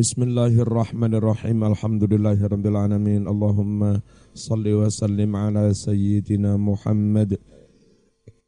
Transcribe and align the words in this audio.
Bismillahirrahmanirrahim. 0.00 1.60
Alhamdulillahirabbil 1.60 2.72
alamin. 2.72 3.28
Allahumma 3.28 4.00
salli 4.32 4.72
wa 4.72 4.88
sallim 4.88 5.28
ala 5.36 5.68
sayyidina 5.76 6.56
Muhammad 6.56 7.36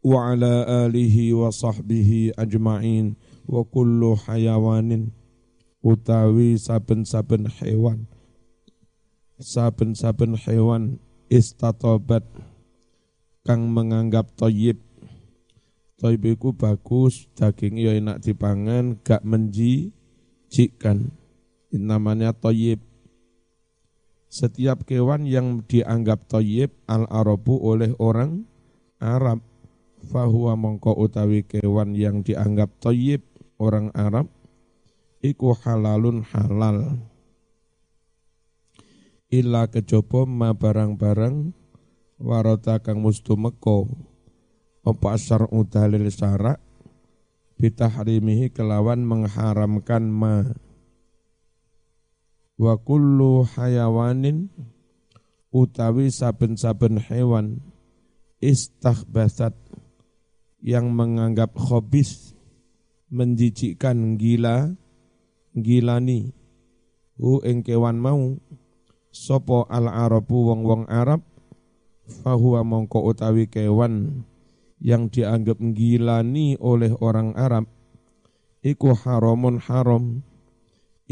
wa 0.00 0.32
ala 0.32 0.88
alihi 0.88 1.36
wa 1.36 1.52
sahbihi 1.52 2.32
ajma'in 2.40 3.20
wa 3.44 3.68
kullu 3.68 4.16
hayawanin 4.16 5.12
utawi 5.84 6.56
saben-saben 6.56 7.44
hewan 7.60 8.08
saben-saben 9.36 10.40
hewan 10.40 11.04
istatobat 11.28 12.24
kang 13.44 13.68
menganggap 13.68 14.32
toyib 14.40 14.80
toyib 16.00 16.32
iku 16.32 16.56
bagus 16.56 17.28
daging 17.36 17.76
ya 17.76 17.92
enak 17.92 18.24
dipangan 18.24 18.96
gak 19.04 19.20
menjijikan 19.20 21.12
namanya 21.80 22.36
toyib. 22.36 22.80
Setiap 24.32 24.88
kewan 24.88 25.28
yang 25.28 25.60
dianggap 25.68 26.24
toyib 26.28 26.72
al-arabu 26.88 27.60
oleh 27.60 27.92
orang 28.00 28.48
Arab, 28.96 29.44
fahuwa 30.08 30.56
mongko 30.56 30.96
utawi 30.96 31.44
kewan 31.44 31.92
yang 31.92 32.24
dianggap 32.24 32.72
toyib 32.80 33.20
orang 33.60 33.92
Arab, 33.92 34.28
iku 35.20 35.52
halalun 35.52 36.24
halal. 36.24 36.96
Illa 39.32 39.68
kejopo 39.68 40.28
ma 40.28 40.52
barang-barang 40.52 41.56
warota 42.20 42.78
kang 42.84 43.00
mustu 43.00 43.34
meko 43.34 43.88
apa 44.82 45.14
asar 45.14 45.48
udalil 45.50 46.06
syarak 46.10 46.58
bitahrimihi 47.58 48.50
kelawan 48.50 49.02
mengharamkan 49.06 50.04
ma 50.10 50.46
wa 52.62 52.78
kullu 52.78 53.42
hayawanin 53.42 54.46
utawi 55.50 56.14
saben-saben 56.14 57.02
hewan 57.02 57.58
istaghbasat 58.38 59.58
yang 60.62 60.94
menganggap 60.94 61.58
khobis 61.58 62.38
menjijikkan 63.10 64.14
gila 64.14 64.78
gilani. 65.58 66.30
Hu 67.18 67.42
ing 67.42 67.66
kewan 67.66 67.98
mau 67.98 68.38
sopo 69.10 69.66
al 69.66 69.90
arabu 69.90 70.54
wong 70.54 70.62
wong 70.62 70.82
arab 70.86 71.20
fahuwa 72.22 72.62
mongko 72.62 73.02
utawi 73.10 73.50
kewan 73.50 74.22
yang 74.78 75.10
dianggap 75.10 75.58
gilani 75.74 76.54
oleh 76.62 76.94
orang 77.02 77.34
arab 77.34 77.66
iku 78.62 78.94
haramun 78.94 79.58
haram 79.58 80.22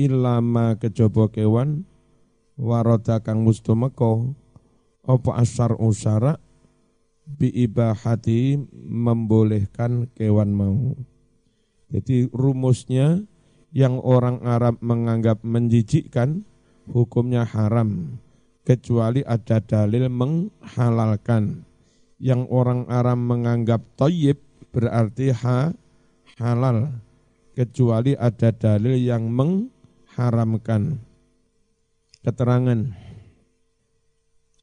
ilama 0.00 0.80
kejaba 0.80 1.28
kewan 1.28 1.84
warada 2.56 3.20
kang 3.20 3.44
mustumeko 3.44 4.32
apa 5.04 5.44
asar 5.44 5.76
usara 5.76 6.40
bi 7.24 7.52
ibahati 7.52 8.56
membolehkan 8.72 10.08
kewan 10.16 10.56
mau. 10.56 10.96
Jadi 11.90 12.30
rumusnya 12.30 13.20
yang 13.74 13.98
orang 14.00 14.40
Arab 14.46 14.78
menganggap 14.80 15.42
menjijikkan 15.42 16.46
hukumnya 16.90 17.44
haram 17.44 18.18
kecuali 18.64 19.26
ada 19.26 19.58
dalil 19.60 20.06
menghalalkan. 20.08 21.66
Yang 22.20 22.42
orang 22.52 22.84
Arab 22.92 23.16
menganggap 23.16 23.80
toyib 23.96 24.38
berarti 24.70 25.32
ha, 25.32 25.72
halal 26.36 26.92
kecuali 27.56 28.12
ada 28.14 28.52
dalil 28.52 28.94
yang 29.00 29.26
meng 29.32 29.72
haramkan. 30.18 31.02
Keterangan. 32.20 32.94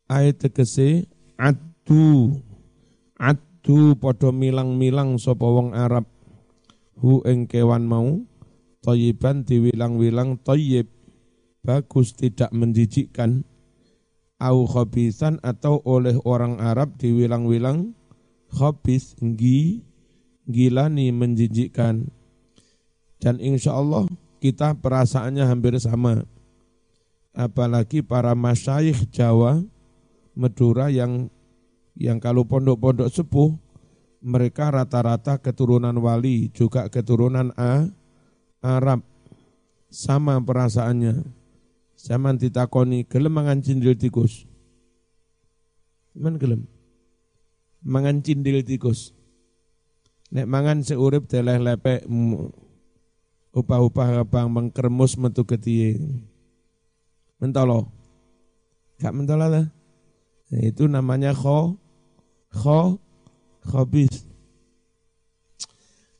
Ayat 0.07 0.39
tegese 0.39 1.09
adu 1.35 2.39
adu 3.19 3.97
podo 3.99 4.31
milang-milang 4.31 5.19
sapa 5.19 5.45
Arab. 5.75 6.07
Hu 6.97 7.21
ing 7.29 7.45
kewan 7.45 7.85
mau 7.85 8.25
toyiban 8.81 9.45
diwilang-wilang 9.45 10.41
toyib 10.41 10.89
bagus 11.61 12.15
tidak 12.15 12.49
menjijikkan. 12.55 13.43
Au 14.37 14.69
khobisan 14.69 15.41
atau 15.41 15.81
oleh 15.81 16.13
orang 16.21 16.61
Arab 16.61 17.01
diwilang-wilang 17.01 17.97
khobis 18.53 19.17
nggi 19.17 19.81
gilani 20.47 21.09
menjijikkan. 21.09 22.13
Dan 23.17 23.41
insya 23.41 23.73
Allah 23.75 24.05
kita 24.37 24.77
perasaannya 24.77 25.43
hampir 25.45 25.77
sama. 25.81 26.25
Apalagi 27.37 28.01
para 28.01 28.33
masyayikh 28.33 29.09
Jawa, 29.13 29.61
Madura 30.33 30.89
yang 30.89 31.29
yang 31.97 32.21
kalau 32.21 32.45
pondok-pondok 32.45 33.09
sepuh, 33.09 33.57
mereka 34.21 34.69
rata-rata 34.69 35.41
keturunan 35.41 35.97
wali, 35.97 36.49
juga 36.53 36.89
keturunan 36.89 37.53
A, 37.57 37.89
Arab. 38.61 39.01
Sama 39.87 40.37
perasaannya. 40.43 41.25
Zaman 41.97 42.37
ditakoni, 42.37 43.07
gelem 43.07 43.33
mangan 43.33 43.63
cindil 43.63 43.97
tikus. 43.97 44.45
Man 46.13 46.37
gelem? 46.37 46.69
Mangan 47.81 48.21
cindil 48.21 48.61
tikus. 48.61 49.15
Nek 50.27 50.45
mangan 50.45 50.83
seurip 50.83 51.25
deleh 51.31 51.55
lepek 51.55 52.03
upah-upah 53.57 54.21
bang 54.29 54.49
mengkermus 54.53 55.17
metu 55.17 55.41
ketiye. 55.41 55.97
Mentolo. 57.41 57.89
Gak 59.01 59.13
mentolo 59.13 59.49
lah. 59.49 59.65
Nah, 60.47 60.61
itu 60.61 60.85
namanya 60.85 61.33
kho, 61.33 61.75
kho, 62.53 63.01
khobis. 63.65 64.29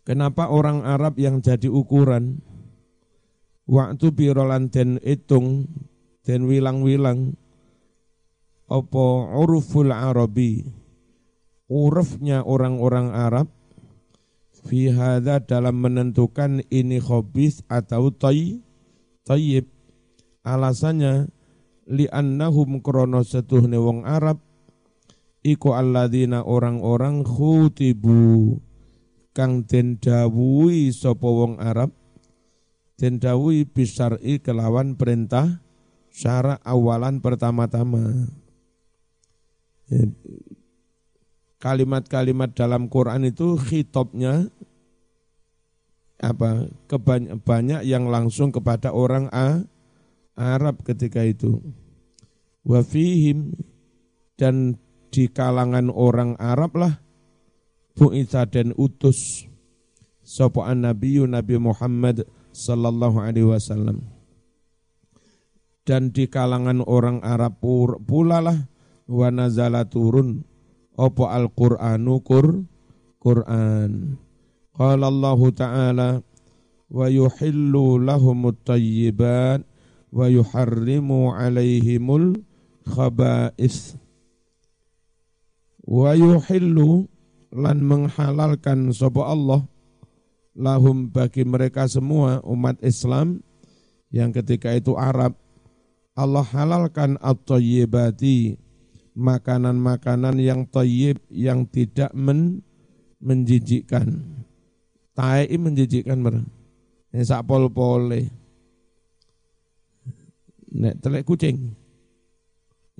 Kenapa 0.02 0.50
orang 0.50 0.82
Arab 0.88 1.20
yang 1.20 1.44
jadi 1.44 1.68
ukuran 1.68 2.40
waktu 3.68 4.08
birolan 4.16 4.72
den 4.72 4.96
hitung 5.04 5.68
den 6.24 6.48
wilang-wilang 6.48 7.36
opo 8.72 9.28
uruful 9.36 9.92
Arabi 9.92 10.64
urufnya 11.68 12.48
orang-orang 12.48 13.12
Arab 13.12 13.52
fi 14.68 14.92
hadha 14.92 15.40
dalam 15.40 15.80
menentukan 15.80 16.60
ini 16.68 17.00
khobis 17.00 17.64
atau 17.72 18.12
toy 18.12 18.60
tayyib. 19.24 19.72
Alasannya 20.44 21.32
li'annahum 21.88 22.84
krono 22.84 23.24
setuhne 23.24 23.80
wong 23.80 24.04
Arab 24.04 24.44
iku 25.48 25.76
alladzina 25.76 26.44
orang-orang 26.44 27.24
khutibu 27.24 28.60
kang 29.32 29.64
den 29.64 29.96
dawuhi 30.00 30.92
sapa 30.92 31.24
wong 31.24 31.64
Arab 31.64 31.96
den 33.00 33.24
dawuhi 33.24 33.64
bisar'i 33.64 34.44
kelawan 34.44 35.00
perintah 35.00 35.64
syara 36.12 36.60
awalan 36.68 37.24
pertama-tama 37.24 38.28
kalimat-kalimat 41.58 42.54
dalam 42.54 42.90
Quran 42.90 43.30
itu 43.30 43.58
hitopnya 43.58 44.50
apa 46.18 46.66
kebanyak 46.90 47.38
banyak 47.46 47.82
yang 47.86 48.10
langsung 48.10 48.50
kepada 48.50 48.90
orang 48.90 49.30
A, 49.30 49.62
Arab 50.34 50.82
ketika 50.82 51.22
itu. 51.22 51.62
Wafihim 52.68 53.56
dan 54.36 54.76
di 55.08 55.32
kalangan 55.32 55.88
orang 55.88 56.36
Arab 56.36 56.76
lah 56.76 56.94
bu'itha 57.96 58.44
dan 58.50 58.76
utus 58.76 59.48
sopo'an 60.22 60.84
Nabi 60.84 61.24
Nabi 61.24 61.56
Muhammad 61.58 62.28
sallallahu 62.52 63.18
alaihi 63.24 63.48
wasallam. 63.48 64.04
Dan 65.88 66.12
di 66.12 66.28
kalangan 66.28 66.84
orang 66.84 67.24
Arab 67.24 67.64
pula 68.04 68.44
lah 68.44 68.68
wa 69.08 69.28
nazala 69.32 69.88
turun 69.88 70.44
apa 70.98 71.24
Al-Qur'anu 71.38 72.20
Qur 72.26 72.66
Qur'an. 73.22 74.18
Qala 74.74 75.10
Allah 75.10 75.40
Ta'ala 75.54 76.10
wa 76.90 77.06
yuhillu 77.10 78.02
lahumut 78.02 78.58
tayyibat 78.66 79.62
wa 80.10 80.26
yuharrimu 80.26 81.34
alaihimul 81.34 82.42
khaba'is. 82.86 83.98
Wa 85.88 86.18
yuhillu 86.18 87.08
lan 87.54 87.80
menghalalkan 87.80 88.92
sapa 88.92 89.24
Allah 89.24 89.64
lahum 90.58 91.08
bagi 91.08 91.46
mereka 91.46 91.86
semua 91.86 92.42
umat 92.44 92.82
Islam 92.82 93.40
yang 94.10 94.34
ketika 94.34 94.74
itu 94.74 94.98
Arab 94.98 95.38
Allah 96.18 96.44
halalkan 96.44 97.16
at-tayyibati 97.22 98.58
makanan-makanan 99.18 100.38
yang 100.38 100.70
toyib, 100.70 101.18
yang 101.34 101.66
tidak 101.66 102.14
men, 102.14 102.62
menjijikkan. 103.18 104.38
Tai 105.18 105.50
menjijikkan 105.50 106.22
ber. 106.22 106.46
Ini 107.10 107.26
pol 107.42 107.66
pole. 107.74 108.30
nek 110.78 111.00
telek 111.02 111.26
kucing 111.26 111.74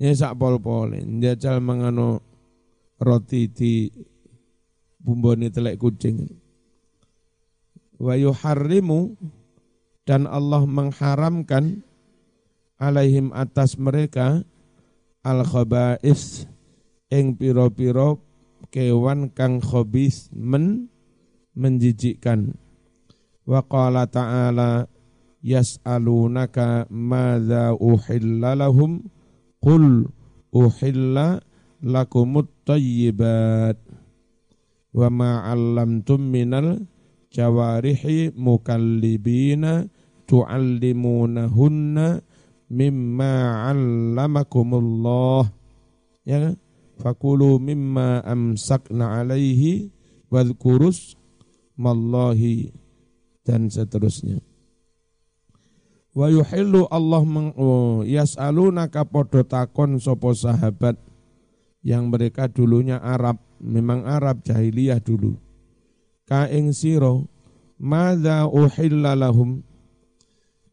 ya 0.00 0.10
sak 0.14 0.34
pol-pole 0.34 1.04
njajal 1.04 1.60
mangano 1.60 2.22
roti 2.98 3.46
di 3.46 3.86
bumboni 4.98 5.52
telek 5.52 5.78
kucing 5.78 6.26
wa 8.00 8.14
yuharrimu 8.18 9.14
dan 10.08 10.24
Allah 10.24 10.64
mengharamkan 10.64 11.84
alaihim 12.80 13.34
atas 13.34 13.76
mereka 13.76 14.42
al 15.28 15.44
khaba'is 15.44 16.48
ing 17.12 17.36
piro-piro 17.36 18.24
kewan 18.72 19.28
kang 19.36 19.60
khobis 19.60 20.32
men 20.32 20.88
menjijikkan. 21.52 22.56
Wa 23.44 23.60
qala 23.64 24.08
ta'ala 24.08 24.88
yas'alunaka 25.44 26.88
madza 26.88 27.76
uhilla 27.76 28.56
lahum? 28.56 29.04
Qul 29.60 30.08
uhilla 30.52 31.44
lakumut 31.84 32.48
tayyibat. 32.64 33.76
Wa 34.92 35.08
ma 35.12 35.44
'allamtum 35.48 36.24
minal 36.32 36.88
jawarihi 37.28 38.32
mukallibina 38.32 39.88
tu'allimunahunna 40.28 42.20
mimma 42.68 43.68
'allamakumullah. 43.68 45.52
Ya 46.28 46.38
kan? 46.44 46.56
fakulu 46.98 47.62
mimma 47.62 48.20
amsakna 48.26 49.22
alaihi 49.22 49.94
wadhkurus 50.28 51.14
mallahi 51.78 52.74
dan 53.46 53.70
seterusnya. 53.70 54.42
Wa 56.12 56.26
yuhillu 56.26 56.90
Allah 56.90 57.22
meng, 57.22 57.54
oh, 57.54 58.02
yas'alunaka 58.02 59.06
podo 59.06 59.46
takon 59.46 60.02
sopo 60.02 60.34
sahabat 60.34 60.98
yang 61.86 62.10
mereka 62.10 62.50
dulunya 62.50 62.98
Arab 62.98 63.38
memang 63.62 64.02
Arab 64.02 64.42
jahiliyah 64.42 64.98
dulu. 64.98 65.38
Ka 66.26 66.50
ing 66.50 66.74
sira 66.74 67.14
madza 67.78 68.50
uhilla 68.50 69.14
lahum 69.14 69.62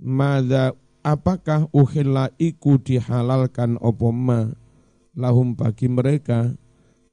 madza 0.01 0.73
apakah 1.05 1.69
uhilla 1.69 2.33
iku 2.41 2.81
dihalalkan 2.81 3.77
opo 3.77 4.09
ma? 4.09 4.49
Lahum 5.15 5.53
bagi 5.55 5.87
mereka 5.87 6.57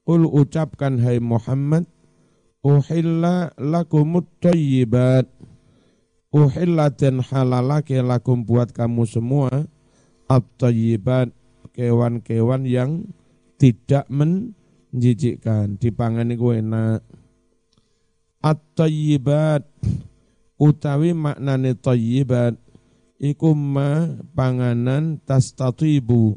Ul 0.02 0.26
ucapkan 0.26 0.98
hai 0.98 1.22
Muhammad 1.22 1.86
uhilla 2.66 3.54
lakumut 3.54 4.26
thayyibat. 4.42 5.30
Uhilla 6.32 6.90
dan 6.90 7.20
halalake 7.20 8.00
lakum 8.00 8.42
buat 8.42 8.72
kamu 8.72 9.04
semua 9.04 9.68
at-thayyibat 10.26 11.28
kewan-kewan 11.76 12.64
yang 12.64 13.04
tidak 13.60 14.08
menjijikkan. 14.08 15.76
Dipangan 15.76 16.32
iku 16.32 16.56
enak. 16.56 17.04
At-thayyibat 18.40 19.68
utawi 20.56 21.12
maknane 21.14 21.76
thayyibat 21.78 22.56
iku 23.22 23.54
ma 23.54 24.18
panganan 24.34 25.22
tastatibu 25.22 26.34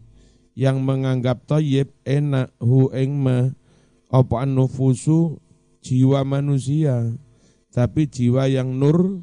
yang 0.54 0.86
menganggap 0.86 1.44
toyib 1.50 1.90
enak 2.06 2.54
hu 2.62 2.94
ing 2.94 3.18
ma 3.18 3.50
apa 4.14 4.46
nufusu? 4.46 5.42
Jiwa 5.86 6.26
manusia. 6.26 7.14
Tapi 7.70 8.10
jiwa 8.10 8.50
yang 8.50 8.74
nur 8.74 9.22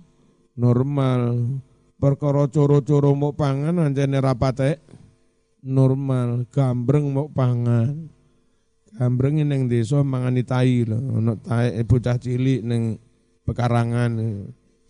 normal. 0.55 1.49
Perkara 1.99 2.47
coro-coro 2.51 3.15
mau 3.19 3.35
pangan 3.35 3.83
anjane 3.83 4.19
rapate 4.23 4.79
normal. 5.65 6.47
Gambreng 6.55 7.11
mau 7.11 7.27
pangan. 7.27 8.11
Gambreng 8.95 9.43
ning 9.43 9.67
desa 9.67 10.07
mangani 10.07 10.47
tai 10.47 10.87
lho. 10.87 10.99
Ana 11.19 11.35
tai 11.35 11.83
bocah 11.83 12.21
cilik 12.21 12.63
ning 12.63 13.03
pekarangan 13.43 14.13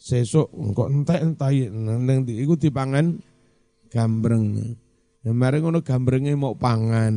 sesuk 0.02 0.50
kok 0.74 0.90
entek 0.90 1.22
tai 1.38 1.70
ning 1.70 2.26
iku 2.26 2.58
dipangan 2.58 3.22
gambreng 3.86 4.58
Ya 5.22 5.30
mari 5.30 5.62
ngono 5.62 5.86
gambrenge 5.86 6.34
mau 6.34 6.58
pangan. 6.58 7.14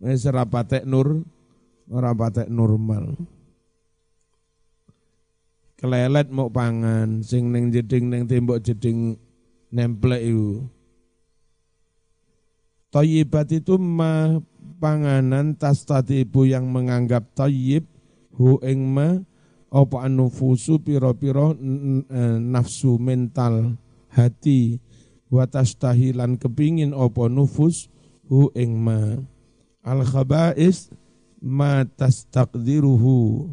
Wis 0.00 0.24
ora 0.24 0.48
patek 0.48 0.88
nur, 0.88 1.28
ora 1.92 2.16
patek 2.16 2.48
normal. 2.48 3.20
Kelelet 5.76 6.32
mau 6.32 6.48
pangan, 6.48 7.20
sing 7.20 7.52
ning 7.52 7.68
jeding 7.68 8.08
ning 8.08 8.24
tembok 8.24 8.64
jeding 8.64 9.20
nemplek 9.68 10.24
iku. 10.24 10.64
Toyibat 12.88 13.52
itu 13.52 13.76
ma 13.76 14.40
panganan 14.80 15.52
tas 15.52 15.84
ibu 16.08 16.48
yang 16.48 16.64
menganggap 16.72 17.28
toyib 17.36 17.84
hu 18.32 18.56
ing 18.64 18.88
ma 18.88 19.20
apa 19.70 20.06
anufusu 20.06 20.78
piro-piro 20.80 21.56
nafsu 22.40 22.98
mental 23.00 23.76
hati. 24.10 24.78
Watas 25.26 25.74
tahilan 25.74 26.38
kepingin 26.38 26.94
opo 26.94 27.26
nufus 27.26 27.90
hu 28.30 28.54
ing 28.54 28.78
ma. 28.78 29.18
Al 29.82 30.06
khabais 30.06 30.90
ma 31.42 31.82
tastakdiruhu. 31.82 33.50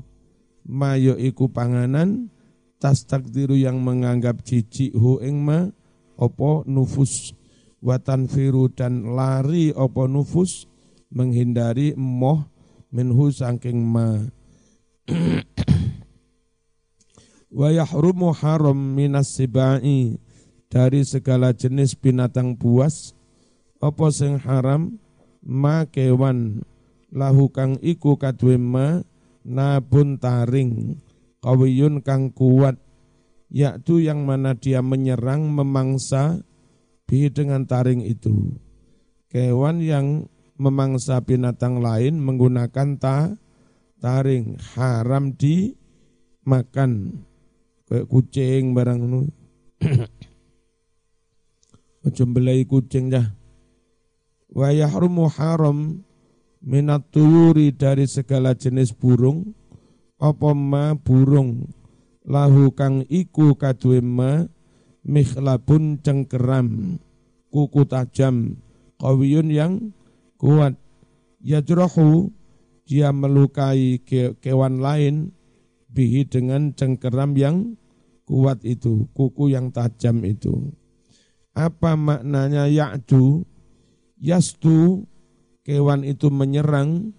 Ma 0.69 0.95
yo 0.95 1.17
iku 1.17 1.49
panganan 1.49 2.29
tastakdiru 2.77 3.57
yang 3.57 3.81
menganggap 3.81 4.45
jijik 4.45 4.93
hu 4.93 5.17
ing 5.19 5.41
ma 5.41 5.73
opo 6.15 6.61
nufus. 6.69 7.33
Watan 7.83 8.31
firu 8.31 8.71
dan 8.71 9.03
lari 9.11 9.73
opo 9.75 10.07
nufus 10.07 10.69
menghindari 11.11 11.97
moh 11.97 12.47
minhu 12.93 13.27
sangking 13.33 13.81
ma 13.81 14.23
wa 17.53 17.69
yahrumu 17.69 18.33
haram 18.33 18.73
minas 18.73 19.37
sibai 19.37 20.17
dari 20.73 21.05
segala 21.05 21.53
jenis 21.53 21.93
binatang 21.93 22.57
buas. 22.57 23.13
Apa 23.77 24.09
sing 24.09 24.41
haram? 24.41 24.97
Ma 25.45 25.85
kewan. 25.85 26.65
Lahu 27.13 27.53
kang 27.53 27.77
iku 27.77 28.17
kadwe 28.17 28.57
ma 28.57 29.05
nabun 29.45 30.17
taring 30.17 30.97
kawiyun 31.45 32.01
kang 32.01 32.33
kuat. 32.33 32.81
Yaktu 33.53 34.01
yang 34.01 34.25
mana 34.25 34.57
dia 34.57 34.81
menyerang 34.81 35.45
memangsa 35.45 36.41
bi 37.05 37.29
dengan 37.29 37.69
taring 37.69 38.01
itu. 38.01 38.57
Kewan 39.29 39.77
yang 39.77 40.25
memangsa 40.57 41.21
binatang 41.21 41.77
lain 41.85 42.17
menggunakan 42.17 42.97
ta 42.97 43.37
taring. 44.01 44.57
Haram 44.73 45.37
dimakan 45.37 47.21
kayak 47.93 48.09
kucing 48.09 48.73
barang 48.73 49.29
Ojo 52.01 52.23
belai 52.33 52.65
kucing 52.65 53.13
dah. 53.13 53.29
Wa 54.49 54.73
yahrumu 54.73 55.29
haram 55.29 56.01
minat 56.65 57.13
tuyuri 57.13 57.69
dari 57.69 58.09
segala 58.09 58.57
jenis 58.57 58.97
burung 58.97 59.53
apa 60.17 60.57
ma 60.57 60.97
burung? 60.97 61.69
Lahu 62.25 62.73
kang 62.73 63.05
iku 63.13 63.53
kadue 63.53 64.01
ma 64.01 64.41
mikhlabun 65.05 66.01
cengkeram 66.01 66.97
kuku 67.53 67.85
tajam 67.85 68.57
kawiyun 68.97 69.53
yang 69.53 69.73
kuat. 70.41 70.81
Yajrahu 71.45 72.33
dia 72.89 73.13
melukai 73.13 74.01
ke, 74.01 74.33
kewan 74.41 74.81
lain 74.81 75.35
bihi 75.93 76.25
dengan 76.25 76.73
cengkeram 76.73 77.37
yang 77.37 77.77
kuat 78.23 78.63
itu 78.63 79.07
kuku 79.11 79.51
yang 79.51 79.69
tajam 79.69 80.23
itu 80.23 80.71
apa 81.53 81.93
maknanya 81.93 82.65
ya'du? 82.65 83.45
Yastu, 84.17 85.05
kewan 85.61 86.01
itu 86.01 86.33
menyerang 86.33 87.13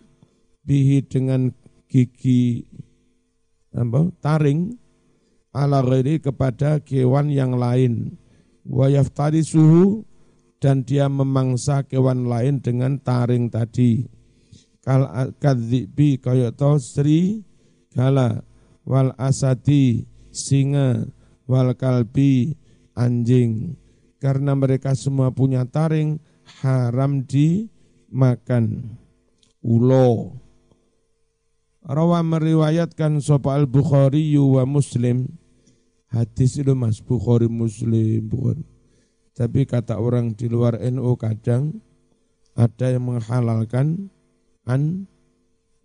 bihi 0.67 1.07
dengan 1.07 1.55
gigi 1.87 2.67
apa, 3.75 4.11
taring 4.19 4.75
ala 5.55 5.85
ghairi 5.85 6.19
kepada 6.19 6.83
kewan 6.83 7.31
yang 7.31 7.55
lain. 7.55 8.19
Wa 8.65 8.89
yaftari 8.89 9.45
suhu 9.45 10.03
dan 10.59 10.83
dia 10.83 11.07
memangsa 11.13 11.85
kewan 11.85 12.27
lain 12.27 12.65
dengan 12.65 12.97
taring 12.99 13.53
tadi. 13.53 14.09
Kal 14.81 15.33
kadzibi 15.37 16.17
kaya 16.21 16.51
sri 16.81 17.45
gala 17.93 18.41
wal 18.89 19.13
asadi 19.21 20.09
singa 20.35 21.07
wal 21.47 21.71
kalbi 21.79 22.59
anjing 22.99 23.79
karena 24.19 24.57
mereka 24.57 24.97
semua 24.97 25.31
punya 25.31 25.69
taring 25.69 26.17
haram 26.65 27.25
dimakan. 27.29 28.97
Ulo. 29.65 30.41
Rawa 31.85 32.25
meriwayatkan 32.25 33.21
sopa 33.21 33.61
al-Bukhari 33.61 34.33
wa 34.41 34.65
Muslim. 34.65 35.29
Hadis 36.09 36.57
itu 36.57 36.73
mas 36.73 37.05
Bukhari 37.05 37.53
Muslim. 37.53 38.25
Bukhari. 38.25 38.65
Tapi 39.37 39.69
kata 39.69 40.01
orang 40.01 40.33
di 40.33 40.49
luar 40.49 40.81
NU 40.81 41.13
kadang 41.21 41.77
ada 42.57 42.87
yang 42.89 43.05
menghalalkan 43.05 44.09
an 44.65 45.05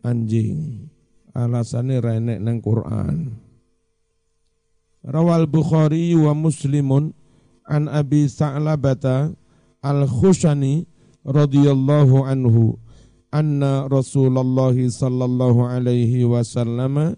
anjing. 0.06 0.88
Alasannya 1.36 2.00
renek 2.00 2.40
nang 2.40 2.64
Quran. 2.64 3.49
Rawal 5.00 5.48
Bukhari 5.48 6.12
wa 6.12 6.36
Muslimun 6.36 7.16
an 7.64 7.88
Abi 7.88 8.28
Sa'labata 8.28 9.32
al-Khushani 9.80 10.84
radhiyallahu 11.24 12.28
anhu 12.28 12.76
anna 13.32 13.88
Rasulullah 13.88 14.76
sallallahu 14.76 15.64
alaihi 15.64 16.28
wasallam 16.28 17.16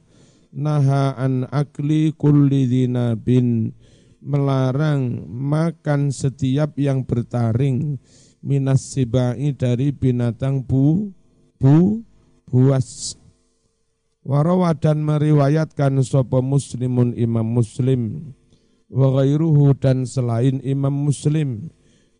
naha 0.54 1.18
an 1.18 1.50
akli 1.50 2.14
kulli 2.14 2.70
bin 3.18 3.74
melarang 4.22 5.26
makan 5.26 6.14
setiap 6.14 6.78
yang 6.78 7.02
bertaring 7.02 7.98
minas 8.46 8.94
sibai 8.94 9.58
dari 9.58 9.90
binatang 9.90 10.62
bu 10.62 11.10
bu 11.58 12.06
buas 12.46 13.18
warawa 14.22 14.78
dan 14.78 15.02
meriwayatkan 15.02 16.02
sopo 16.06 16.42
muslimun 16.42 17.18
imam 17.18 17.46
muslim 17.46 18.34
wa 18.92 19.08
ghairuhu 19.22 19.74
dan 19.78 20.04
selain 20.06 20.60
imam 20.62 20.94
muslim. 20.94 21.72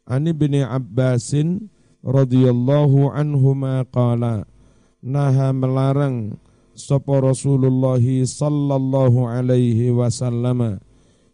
Ani 0.10 0.34
bin 0.34 0.58
Abbasin 0.58 1.70
radhiyallahu 2.02 3.14
anhuma 3.14 3.86
qala 3.88 4.50
naha 5.00 5.54
melarang 5.54 6.42
sapa 6.74 7.22
Rasulullah 7.22 8.02
sallallahu 8.02 9.30
alaihi 9.30 9.94
wasallam 9.94 10.82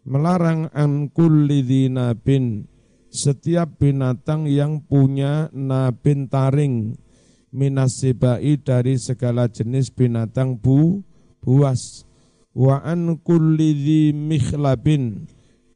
melarang 0.04 0.68
an 0.76 1.08
kulli 1.10 1.64
bin 2.20 2.68
setiap 3.08 3.80
binatang 3.80 4.44
yang 4.44 4.84
punya 4.84 5.48
nabin 5.56 6.28
taring 6.28 6.96
minasibai 7.54 8.60
dari 8.60 8.96
segala 9.00 9.48
jenis 9.48 9.92
binatang 9.92 10.58
bu 10.58 11.00
buas. 11.40 12.04
Wa 12.52 12.82
an 12.82 13.20
kulli 13.22 14.12
mikhlabin. 14.12 15.28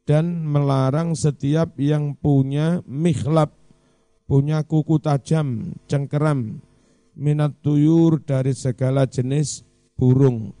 Dan 0.03 0.43
melarang 0.43 1.15
setiap 1.15 1.79
yang 1.79 2.19
punya 2.19 2.83
mikhlab 2.83 3.55
punya 4.27 4.63
kuku 4.63 4.99
tajam, 4.99 5.77
cengkeram, 5.87 6.63
minat 7.13 7.55
tuyur 7.61 8.23
dari 8.23 8.55
segala 8.55 9.05
jenis 9.07 9.63
burung. 9.95 10.51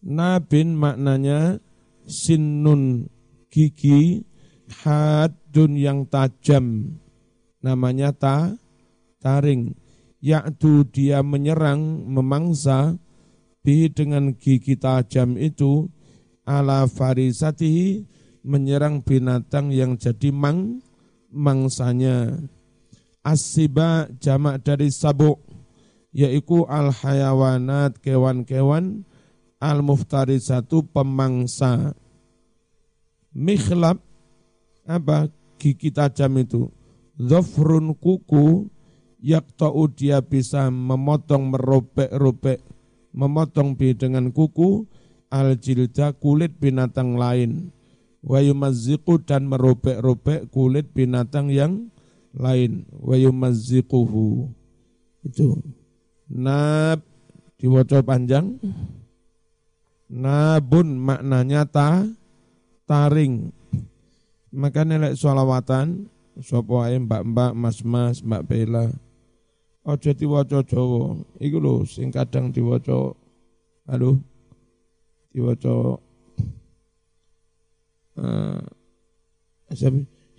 Nabin 0.00 0.72
maknanya 0.78 1.60
sinun 2.08 3.12
gigi 3.52 4.24
hadun 4.80 5.76
yang 5.76 6.08
tajam. 6.08 6.96
Namanya 7.60 8.16
ta 8.16 8.56
taring 9.20 9.76
yaktu 10.20 10.88
dia 10.88 11.20
menyerang 11.20 12.08
memangsa 12.08 12.96
bi 13.60 13.92
dengan 13.92 14.32
gigi 14.36 14.76
tajam 14.76 15.36
itu 15.36 15.88
ala 16.48 16.88
farisatihi 16.88 18.04
menyerang 18.44 19.04
binatang 19.04 19.72
yang 19.72 20.00
jadi 20.00 20.32
mang 20.32 20.80
mangsanya. 21.30 22.40
Asiba 23.20 24.08
jamak 24.16 24.64
dari 24.64 24.88
sabuk, 24.88 25.44
yaitu 26.08 26.64
al 26.64 26.88
hayawanat 26.88 28.00
kewan-kewan 28.00 29.04
al 29.60 29.84
muftari 29.84 30.40
satu 30.40 30.88
pemangsa. 30.88 31.92
Mikhlab 33.36 34.00
apa 34.88 35.28
gigi 35.60 35.92
tajam 35.92 36.40
itu? 36.40 36.72
Zofrun 37.20 37.92
kuku 37.92 38.72
yaktau 39.20 39.86
dia 39.92 40.24
bisa 40.24 40.72
memotong 40.72 41.52
merobek-robek 41.52 42.60
memotong 43.12 43.74
bi 43.74 43.94
dengan 43.94 44.30
kuku 44.30 44.86
al 45.30 45.54
jilda 45.60 46.16
kulit 46.16 46.58
binatang 46.58 47.14
lain. 47.14 47.70
Wa 48.20 48.44
yumazziqu 48.44 49.24
dan 49.24 49.48
merobek-robek 49.48 50.52
kulit 50.52 50.92
binatang 50.92 51.48
yang 51.48 51.88
lain. 52.36 52.84
Wa 52.92 53.16
yumazziquhu 53.16 54.50
itu. 55.24 55.56
Nab 56.28 57.00
diwaca 57.56 58.04
panjang. 58.04 58.60
Nabun 60.10 60.98
maknanya 61.00 61.64
ta 61.64 62.04
taring. 62.84 63.54
Maka 64.50 64.82
nilai 64.82 65.14
sholawatan 65.14 66.10
sapa 66.42 66.90
ae 66.90 66.98
mbak-mbak 66.98 67.54
mas-mas 67.54 68.18
mbak 68.18 68.42
Bella 68.50 68.90
aja 69.84 70.12
diwaca 70.14 70.62
Jawa. 70.62 71.16
Iku 71.40 71.58
lho 71.60 71.84
sing 71.88 72.12
kadang 72.12 72.52
diwaca 72.52 73.16
halo 73.88 74.20
diwaca 75.32 75.98
uh, 78.16 78.60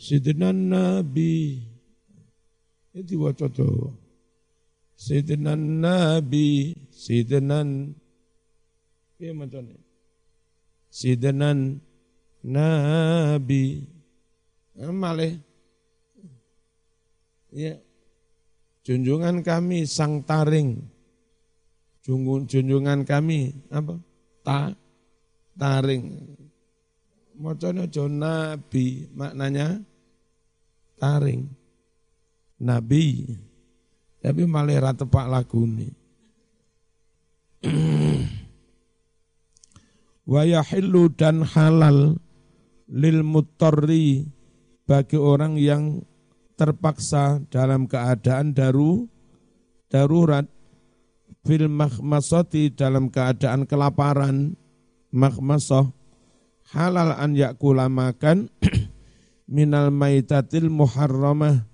Sidina 0.01 0.49
Nabi. 0.49 1.61
Itu 2.91 3.21
waca 3.23 3.47
Jawa. 3.47 3.93
Sidina 4.97 5.55
Nabi 5.55 6.75
Sidina 6.89 7.61
Piye 9.17 9.33
macane 9.33 9.77
Sidina 10.89 11.53
Nabi. 12.43 13.87
Malih. 14.75 15.37
Ya 17.53 17.77
Junjungan 18.81 19.45
kami 19.45 19.85
sang 19.85 20.25
taring 20.25 20.81
Junjungan 22.05 23.05
kami 23.05 23.53
apa? 23.69 24.01
Ta 24.41 24.73
taring 25.53 26.31
Macane 27.41 27.89
aja 27.89 28.05
nabi, 28.05 29.09
maknanya 29.17 29.81
taring. 31.01 31.49
Nabi. 32.61 33.25
Tapi 34.21 34.45
malah 34.45 34.77
ra 34.77 34.93
tepak 34.93 35.25
lagune. 35.25 35.97
Wa 40.31 40.45
yahillu 40.45 41.09
dan 41.17 41.41
halal 41.41 42.21
lil 42.85 43.25
mutarri 43.25 44.29
bagi 44.85 45.17
orang 45.17 45.57
yang 45.57 46.05
terpaksa 46.61 47.41
dalam 47.49 47.89
keadaan 47.89 48.53
daru 48.53 49.09
darurat 49.89 50.45
fil 51.41 51.65
makhmasati 51.65 52.77
dalam 52.77 53.09
keadaan 53.09 53.65
kelaparan 53.65 54.53
makhmasah 55.09 55.89
halal 56.69 57.17
an 57.17 57.33
yakula 57.33 57.89
makan 57.89 58.53
minal 59.49 59.89
maitatil 59.89 60.69
muharramah 60.69 61.65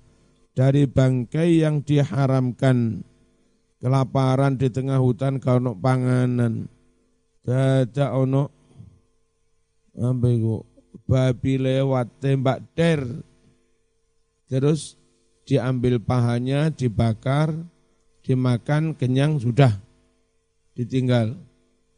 dari 0.56 0.88
bangkai 0.88 1.68
yang 1.68 1.84
diharamkan 1.84 3.04
kelaparan 3.78 4.58
di 4.58 4.74
tengah 4.74 4.98
hutan 4.98 5.38
kalau 5.38 5.78
panganan. 5.78 6.66
Dada 7.46 8.18
ono 8.18 8.50
itu 9.98 10.62
babi 11.08 11.54
lewat 11.62 12.20
tembak 12.20 12.60
der 12.76 13.06
terus 14.48 14.96
diambil 15.48 16.00
pahanya 16.00 16.72
dibakar 16.72 17.56
dimakan 18.24 18.92
kenyang 18.96 19.40
sudah 19.40 19.72
ditinggal 20.76 21.40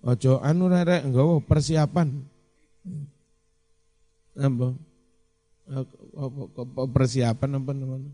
ojo 0.05 0.37
anu 0.41 0.69
rere 0.69 1.01
enggak 1.01 1.45
persiapan 1.49 2.29
apa? 4.39 4.67
Persiapan 6.95 7.49
apa 7.59 7.71
namanya? 7.75 8.13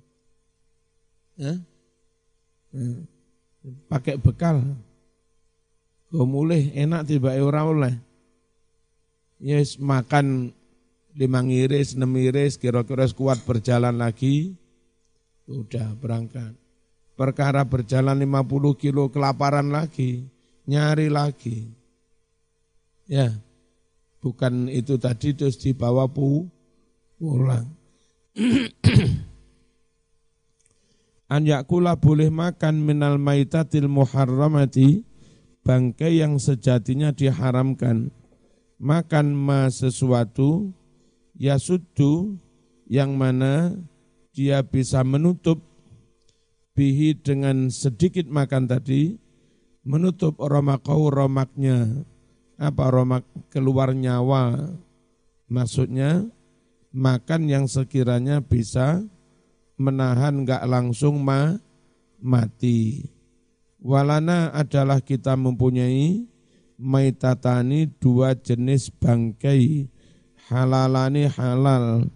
Ya? 1.37 1.53
Pakai 3.87 4.17
bekal. 4.17 4.61
Kau 6.09 6.27
mulai 6.27 6.71
enak 6.73 7.07
tiba 7.07 7.35
ora 7.37 7.65
oleh. 7.67 7.95
Yes, 9.37 9.75
makan 9.77 10.55
lima 11.15 11.39
ngiris, 11.39 11.95
enam 11.95 12.11
iris, 12.19 12.59
kira-kira 12.59 13.07
kuat 13.15 13.39
berjalan 13.47 13.95
lagi, 13.95 14.53
udah 15.47 15.95
berangkat. 15.95 16.51
Perkara 17.15 17.63
berjalan 17.63 18.19
50 18.19 18.75
kilo 18.75 19.07
kelaparan 19.07 19.71
lagi, 19.71 20.27
nyari 20.67 21.07
lagi. 21.07 21.71
Ya, 23.07 23.31
bukan 24.19 24.67
itu 24.67 24.99
tadi 24.99 25.31
terus 25.31 25.55
dibawa 25.55 26.11
pu, 26.11 26.51
pulang. 27.15 27.71
An 31.25 31.41
yakula 31.41 31.97
boleh 31.97 32.29
makan 32.29 32.85
minal 32.85 33.17
maitatil 33.17 33.89
muharramati 33.89 35.01
bangkai 35.65 36.21
yang 36.21 36.37
sejatinya 36.37 37.09
diharamkan. 37.15 38.13
Makan 38.77 39.33
ma 39.33 39.71
sesuatu 39.71 40.75
yasuddu 41.35 42.39
yang 42.87 43.15
mana 43.15 43.75
dia 44.35 44.63
bisa 44.63 45.03
menutup 45.03 45.63
bihi 46.75 47.15
dengan 47.15 47.71
sedikit 47.71 48.27
makan 48.27 48.67
tadi 48.67 49.15
menutup 49.87 50.35
romakau 50.41 51.07
romaknya 51.07 52.03
apa 52.59 52.87
romak 52.91 53.23
keluar 53.51 53.91
nyawa. 53.95 54.75
Maksudnya 55.45 56.25
makan 56.89 57.47
yang 57.47 57.65
sekiranya 57.69 58.41
bisa 58.41 59.03
menahan 59.77 60.43
nggak 60.43 60.63
langsung 60.65 61.21
ma 61.21 61.55
mati. 62.19 63.05
Walana 63.85 64.49
adalah 64.49 64.97
kita 64.97 65.37
mempunyai 65.37 66.25
maitatani 66.81 67.87
dua 68.01 68.33
jenis 68.33 68.89
bangkai 68.89 69.87
halalani 70.51 71.29
halal 71.31 72.07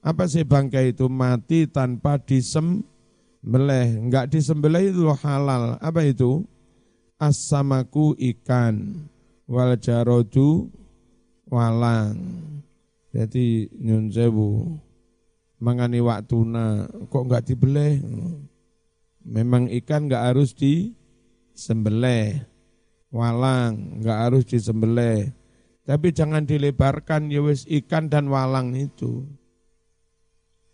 apa 0.00 0.24
sih 0.26 0.42
bangkai 0.42 0.96
itu 0.96 1.06
mati 1.06 1.68
tanpa 1.68 2.16
disem 2.16 2.84
Meleh, 3.40 3.96
enggak 3.96 4.28
disembelih 4.28 4.92
itu 4.92 5.08
halal. 5.24 5.80
Apa 5.80 6.04
itu? 6.04 6.44
Asamaku 7.16 8.12
ikan, 8.36 9.08
wal 9.48 9.76
jarodu 9.80 10.68
walang. 11.48 12.20
Jadi 13.16 13.72
nyun 13.80 14.12
sewu, 14.12 14.76
mangani 15.56 16.04
waktuna, 16.04 16.84
kok 17.08 17.24
enggak 17.24 17.44
dibeleh? 17.48 18.00
Memang 19.24 19.72
ikan 19.80 20.08
enggak 20.08 20.32
harus 20.32 20.52
disembelih, 20.52 22.44
walang 23.08 24.00
enggak 24.00 24.18
harus 24.20 24.44
disembelih. 24.44 25.32
Tapi 25.90 26.14
jangan 26.14 26.46
dilebarkan 26.46 27.34
ya 27.34 27.42
ikan 27.50 28.06
dan 28.06 28.30
walang 28.30 28.78
itu. 28.78 29.26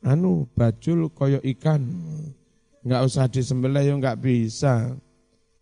Anu 0.04 0.44
bajul 0.52 1.08
koyo 1.08 1.40
ikan 1.56 1.88
nggak 2.85 3.00
usah 3.00 3.25
disembelih 3.25 3.80
ya 3.80 3.94
nggak 3.96 4.20
bisa. 4.20 4.92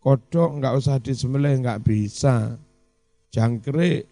Kodok 0.02 0.58
nggak 0.58 0.74
usah 0.74 0.98
disembelih 0.98 1.62
nggak 1.62 1.86
bisa. 1.86 2.58
Jangkrik 3.30 4.10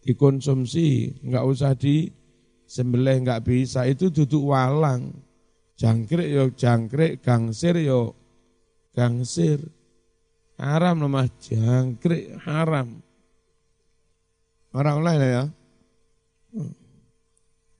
dikonsumsi 0.00 1.20
nggak 1.28 1.44
usah 1.44 1.76
disembelih 1.76 3.20
nggak 3.20 3.44
bisa. 3.44 3.84
Itu 3.84 4.08
duduk 4.08 4.48
walang. 4.48 5.12
Jangkrik 5.76 6.28
yo 6.32 6.48
jangkrik, 6.56 7.20
gangsir 7.20 7.76
yo 7.84 8.16
gangsir. 8.96 9.60
Haram 10.56 11.04
nama 11.04 11.28
jangkrik 11.36 12.40
haram. 12.48 13.09
Orang 14.70 15.02
lain 15.02 15.22
ya. 15.22 15.44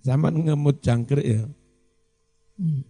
Zaman 0.02 0.48
ngemut 0.48 0.82
jangkrik 0.82 1.26
ya. 1.26 1.44
Hmm. 2.58 2.82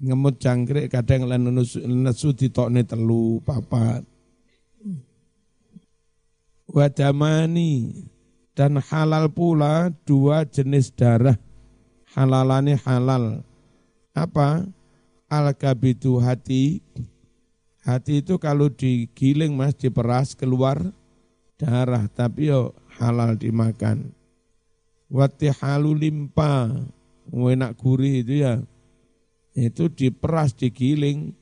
Ngemut 0.00 0.40
jangkrik 0.40 0.88
kadang 0.88 1.28
lan 1.28 1.52
nesu 1.52 2.32
ditokne 2.32 2.86
telu 2.88 3.44
papat. 3.44 4.06
Wadamani 6.70 8.06
dan 8.54 8.78
halal 8.78 9.28
pula 9.28 9.92
dua 10.06 10.46
jenis 10.48 10.94
darah. 10.94 11.36
Halalani 12.16 12.78
halal. 12.80 13.44
Apa? 14.16 14.64
Al 15.28 15.52
kabitu 15.52 16.16
hati. 16.22 16.80
Hati 17.84 18.22
itu 18.22 18.38
kalau 18.38 18.70
digiling 18.70 19.52
mas 19.52 19.76
diperas 19.76 20.32
keluar 20.32 20.78
darah. 21.58 22.06
Tapi 22.08 22.48
yo 22.48 22.72
halal 23.00 23.40
dimakan 23.40 24.12
wati 25.08 25.48
halu 25.50 25.96
limpa 25.96 26.68
enak 27.32 27.72
gurih 27.80 28.20
itu 28.20 28.44
ya 28.44 28.60
itu 29.54 29.90
diperas, 29.90 30.54
digiling, 30.54 31.34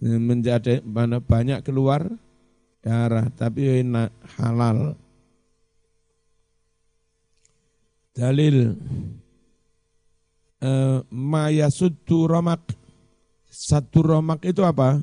menjadi 0.00 0.80
banyak 1.20 1.60
keluar 1.60 2.08
darah, 2.80 3.28
tapi 3.34 3.84
enak 3.84 4.10
halal. 4.38 4.96
Dalil 8.16 8.74
eh, 10.58 10.98
maya 11.12 11.68
sudu 11.70 12.26
romak. 12.26 12.74
Satu 13.48 14.02
romak 14.06 14.42
itu 14.46 14.62
apa? 14.62 15.02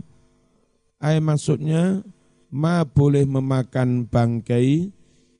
Ay 1.00 1.20
maksudnya 1.20 2.04
ma 2.52 2.88
boleh 2.88 3.28
memakan 3.28 4.08
bangkai 4.08 4.92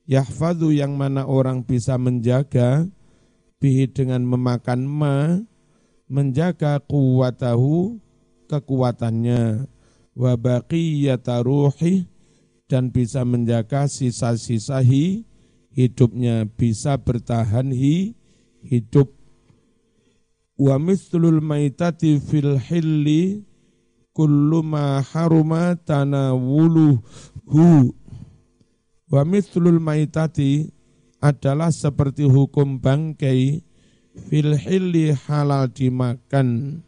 yahfadu 0.06 0.70
yang 0.70 0.94
mana 0.94 1.26
orang 1.26 1.66
bisa 1.66 1.98
menjaga 1.98 2.86
bihi 3.58 3.90
dengan 3.90 4.22
memakan 4.22 4.86
ma 4.86 5.42
menjaga 6.06 6.78
kuwatahu 6.82 7.98
kekuatannya. 8.46 9.66
Wa 10.16 10.32
baqiyata 10.38 11.44
ruhi 11.44 12.08
dan 12.72 12.88
bisa 12.88 13.20
menjaga 13.28 13.84
sisa-sisa 13.84 14.80
hi, 14.80 15.28
hidupnya 15.76 16.48
bisa 16.48 16.96
bertahan 16.96 17.68
hi, 17.68 18.16
hidup. 18.64 19.12
Wa 20.56 20.80
mislul 20.80 21.44
maitati 21.44 22.16
fil 22.16 22.56
hilli 22.56 23.44
kullu 24.16 24.64
ma 24.64 25.04
haruma 25.04 25.76
tanawuluhu 25.76 27.04
wa 29.10 29.22
mislul 29.22 29.78
maitati 29.78 30.70
adalah 31.22 31.70
seperti 31.70 32.26
hukum 32.26 32.78
bangkai 32.82 33.62
fil 34.28 34.52
hilli 34.56 35.12
halal 35.14 35.70
dimakan 35.70 36.80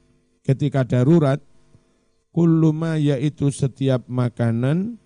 ketika 0.44 0.84
darurat 0.84 1.40
kulluma 2.32 2.96
yaitu 2.96 3.50
setiap 3.50 4.04
makanan 4.06 5.00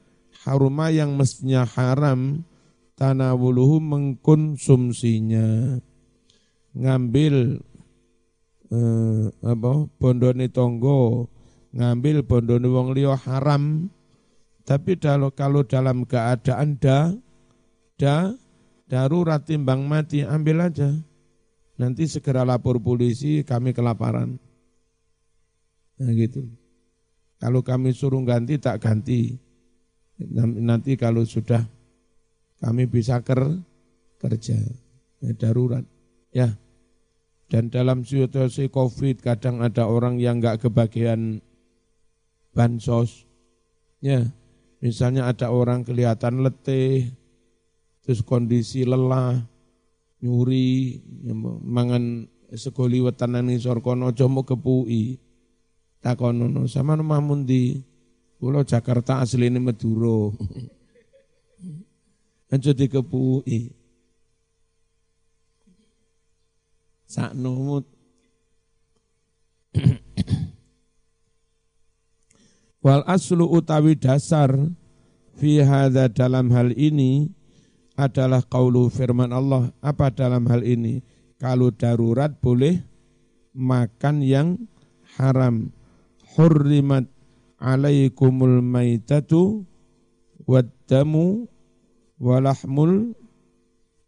haruma 0.44 0.90
yang 0.90 1.14
mestinya 1.14 1.64
haram 1.64 2.44
tanawuluhu 2.98 3.82
mengkonsumsinya. 3.82 5.78
Ngambil 6.72 7.60
eh, 8.72 9.24
apa 9.44 9.72
bondone 10.00 10.48
tonggo 10.48 11.28
ngambil 11.72 12.24
bondone 12.24 12.68
wong 12.68 12.88
liya 12.96 13.16
haram 13.16 13.92
tapi 14.62 14.94
kalau 14.98 15.62
dalam 15.66 16.06
keadaan 16.06 16.78
da 16.78 17.10
da 17.98 18.30
darurat 18.86 19.42
timbang 19.42 19.86
mati 19.86 20.22
ambil 20.22 20.70
aja 20.70 20.90
nanti 21.82 22.06
segera 22.06 22.46
lapor 22.46 22.78
polisi 22.78 23.42
kami 23.42 23.74
kelaparan. 23.74 24.38
Nah 25.98 26.12
gitu. 26.14 26.46
Kalau 27.42 27.66
kami 27.66 27.90
suruh 27.90 28.22
ganti 28.22 28.54
tak 28.62 28.78
ganti. 28.78 29.34
Nanti 30.38 30.94
kalau 30.94 31.26
sudah 31.26 31.66
kami 32.62 32.86
bisa 32.86 33.18
ker, 33.26 33.42
kerja 34.22 34.54
ya, 35.18 35.30
darurat. 35.34 35.82
Ya. 36.30 36.54
Dan 37.50 37.68
dalam 37.68 38.06
situasi 38.06 38.70
COVID 38.70 39.20
kadang 39.20 39.60
ada 39.60 39.90
orang 39.90 40.22
yang 40.22 40.38
nggak 40.38 40.62
kebagian 40.64 41.42
bansos. 42.54 43.26
Ya, 43.98 44.30
misalnya 44.82 45.30
ada 45.30 45.54
orang 45.54 45.86
kelihatan 45.86 46.42
letih, 46.42 47.14
terus 48.02 48.26
kondisi 48.26 48.82
lelah, 48.82 49.38
nyuri 50.18 50.98
mangan 51.62 52.26
segoli 52.52 53.00
wetanan 53.00 53.48
ngisor 53.48 53.80
kono 53.80 54.10
mau 54.10 54.42
kepui. 54.42 55.16
Takonono 56.02 56.66
sama 56.66 56.98
nama 56.98 57.22
mundi? 57.22 57.78
Kula 58.42 58.66
Jakarta 58.66 59.22
asline 59.22 59.62
Madura. 59.62 60.34
Aja 62.52 62.74
dikepui. 62.74 63.70
Saknomu 67.06 67.86
wal 72.82 73.06
aslu 73.06 73.46
utawi 73.46 73.94
dasar 73.94 74.52
fi 75.38 75.62
hadza 75.62 76.10
dalam 76.10 76.50
hal 76.50 76.74
ini 76.74 77.30
adalah 77.96 78.42
kaulu 78.44 78.90
firman 78.90 79.30
Allah. 79.30 79.70
Apa 79.80 80.10
dalam 80.12 80.48
hal 80.50 80.66
ini? 80.66 81.00
Kalau 81.38 81.70
darurat 81.74 82.34
boleh 82.38 82.82
makan 83.54 84.22
yang 84.22 84.48
haram. 85.18 85.70
Hurrimat 86.32 87.06
alaikumul 87.60 88.64
maitatu 88.64 89.68
waddamu 90.48 91.46
walahmul 92.16 93.12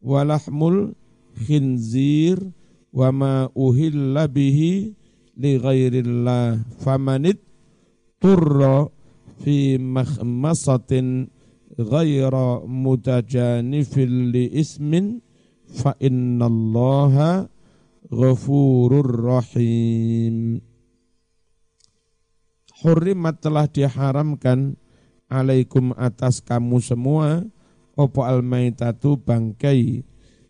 walahmul 0.00 0.96
khinzir 1.36 2.40
wa 2.94 3.12
ma 3.12 3.34
uhilla 3.52 4.24
bihi 4.24 4.96
li 5.36 5.52
ghairillah 5.60 6.64
famanit 6.80 7.42
turra 8.24 8.88
fi 9.44 9.76
makhmasatin 9.76 11.28
ghaira 11.76 12.64
mutajanifin 12.64 14.32
li 14.32 14.48
ismin 14.48 15.20
fa 15.68 15.92
innallaha 16.00 17.52
ghafurur 18.08 19.12
rahim 19.28 20.64
Hurrimat 22.80 23.44
telah 23.44 23.68
diharamkan 23.68 24.80
alaikum 25.28 25.92
atas 25.92 26.40
kamu 26.40 26.80
semua 26.80 27.44
opo 27.92 28.24
almaitatu 28.24 29.20
bangkai 29.20 30.00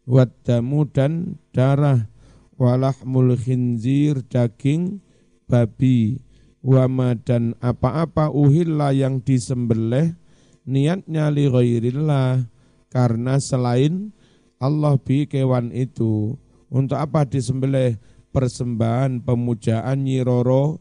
wadamu 0.07 0.87
dan 0.87 1.43
darah 1.51 2.07
walahmul 2.55 3.35
khinzir 3.35 4.23
daging 4.31 5.03
babi 5.51 6.24
wama 6.65 7.13
dan 7.21 7.53
apa-apa 7.61 8.33
uhilla 8.33 8.97
yang 8.97 9.21
disembelih 9.21 10.17
niatnya 10.65 11.29
li 11.29 11.45
ghairillah 11.53 12.49
karena 12.89 13.37
selain 13.37 14.17
Allah 14.57 14.97
bi 14.97 15.29
kewan 15.29 15.69
itu 15.77 16.41
untuk 16.73 16.97
apa 16.97 17.29
disembelih 17.29 18.01
persembahan 18.33 19.21
pemujaan 19.21 20.09
nyiroro 20.09 20.81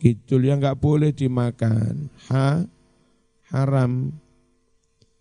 Kidul 0.00 0.48
yang 0.48 0.64
enggak 0.64 0.80
boleh 0.80 1.12
dimakan. 1.12 2.08
Ha, 2.32 2.64
haram. 3.52 4.16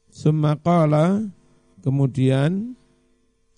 Semakala 0.08 1.28
kemudian 1.84 2.80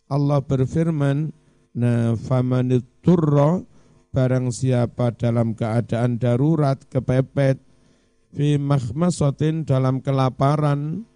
Allah 0.10 0.42
berfirman, 0.42 1.30
Nah, 1.72 2.20
famaniturro 2.20 3.64
barang 4.12 4.52
siapa 4.52 5.16
dalam 5.16 5.56
keadaan 5.56 6.20
darurat 6.20 6.84
kepepet 6.92 7.64
fi 8.36 8.60
makhmasatin 8.60 9.64
dalam 9.64 10.04
kelaparan 10.04 11.08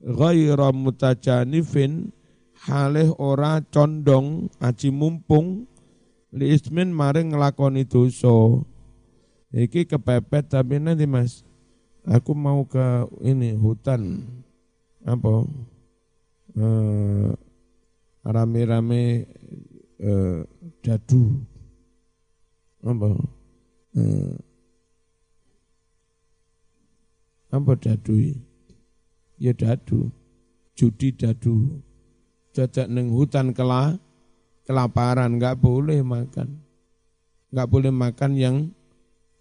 ghaira 0.00 0.72
mutajanifin 0.72 2.16
halih 2.64 3.12
ora 3.20 3.60
condong 3.68 4.48
aji 4.64 4.88
mumpung 4.88 5.68
li 6.32 6.56
ismin 6.56 6.92
maring 6.92 7.36
nglakoni 7.36 7.84
dosa. 7.84 8.64
Iki 9.48 9.88
kepepet 9.88 10.52
tapi 10.52 10.76
nanti 10.76 11.08
mas, 11.08 11.40
aku 12.04 12.36
mau 12.36 12.68
ke 12.68 13.08
ini 13.24 13.56
hutan. 13.56 14.28
Apa? 15.08 15.40
Eh, 16.52 17.32
rame-rame 18.28 19.24
eh, 19.96 20.38
dadu 20.84 21.48
apa? 22.84 23.08
Eh, 23.98 24.34
apa 27.48 27.72
dadu? 27.78 28.14
Ya 29.38 29.52
dadu. 29.54 30.12
Judi 30.78 31.14
dadu. 31.14 31.82
Jajak 32.54 32.86
neng 32.90 33.10
hutan 33.10 33.54
kelah 33.54 33.98
kelaparan. 34.66 35.38
Nggak 35.38 35.58
boleh 35.58 36.02
makan. 36.02 36.62
Nggak 37.48 37.68
boleh 37.70 37.92
makan 37.94 38.32
yang 38.36 38.56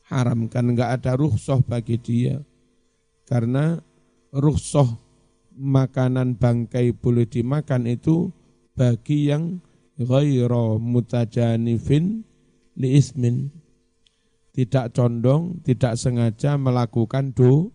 haramkan 0.08 0.74
nggak 0.74 1.02
ada 1.02 1.20
rukhsah 1.20 1.60
bagi 1.62 2.00
dia. 2.00 2.40
Karena 3.28 3.76
rukhsah 4.32 4.88
makanan 5.58 6.38
bangkai 6.38 6.94
boleh 6.94 7.26
dimakan 7.28 7.90
itu 7.90 8.32
bagi 8.78 9.34
yang 9.34 9.60
ghaira 9.98 10.78
mutajanifin 10.78 12.27
li 12.78 12.96
ismin 13.02 13.50
tidak 14.54 14.94
condong, 14.98 15.62
tidak 15.62 15.98
sengaja 16.02 16.58
melakukan 16.58 17.30
do, 17.30 17.70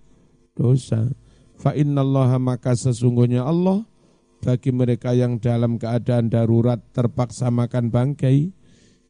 dosa. 0.58 1.14
Fa 1.54 1.78
innallaha 1.78 2.42
maka 2.42 2.74
sesungguhnya 2.74 3.46
Allah 3.46 3.86
bagi 4.42 4.74
mereka 4.74 5.14
yang 5.14 5.38
dalam 5.38 5.78
keadaan 5.78 6.26
darurat 6.26 6.82
terpaksa 6.90 7.54
makan 7.54 7.94
bangkai, 7.94 8.50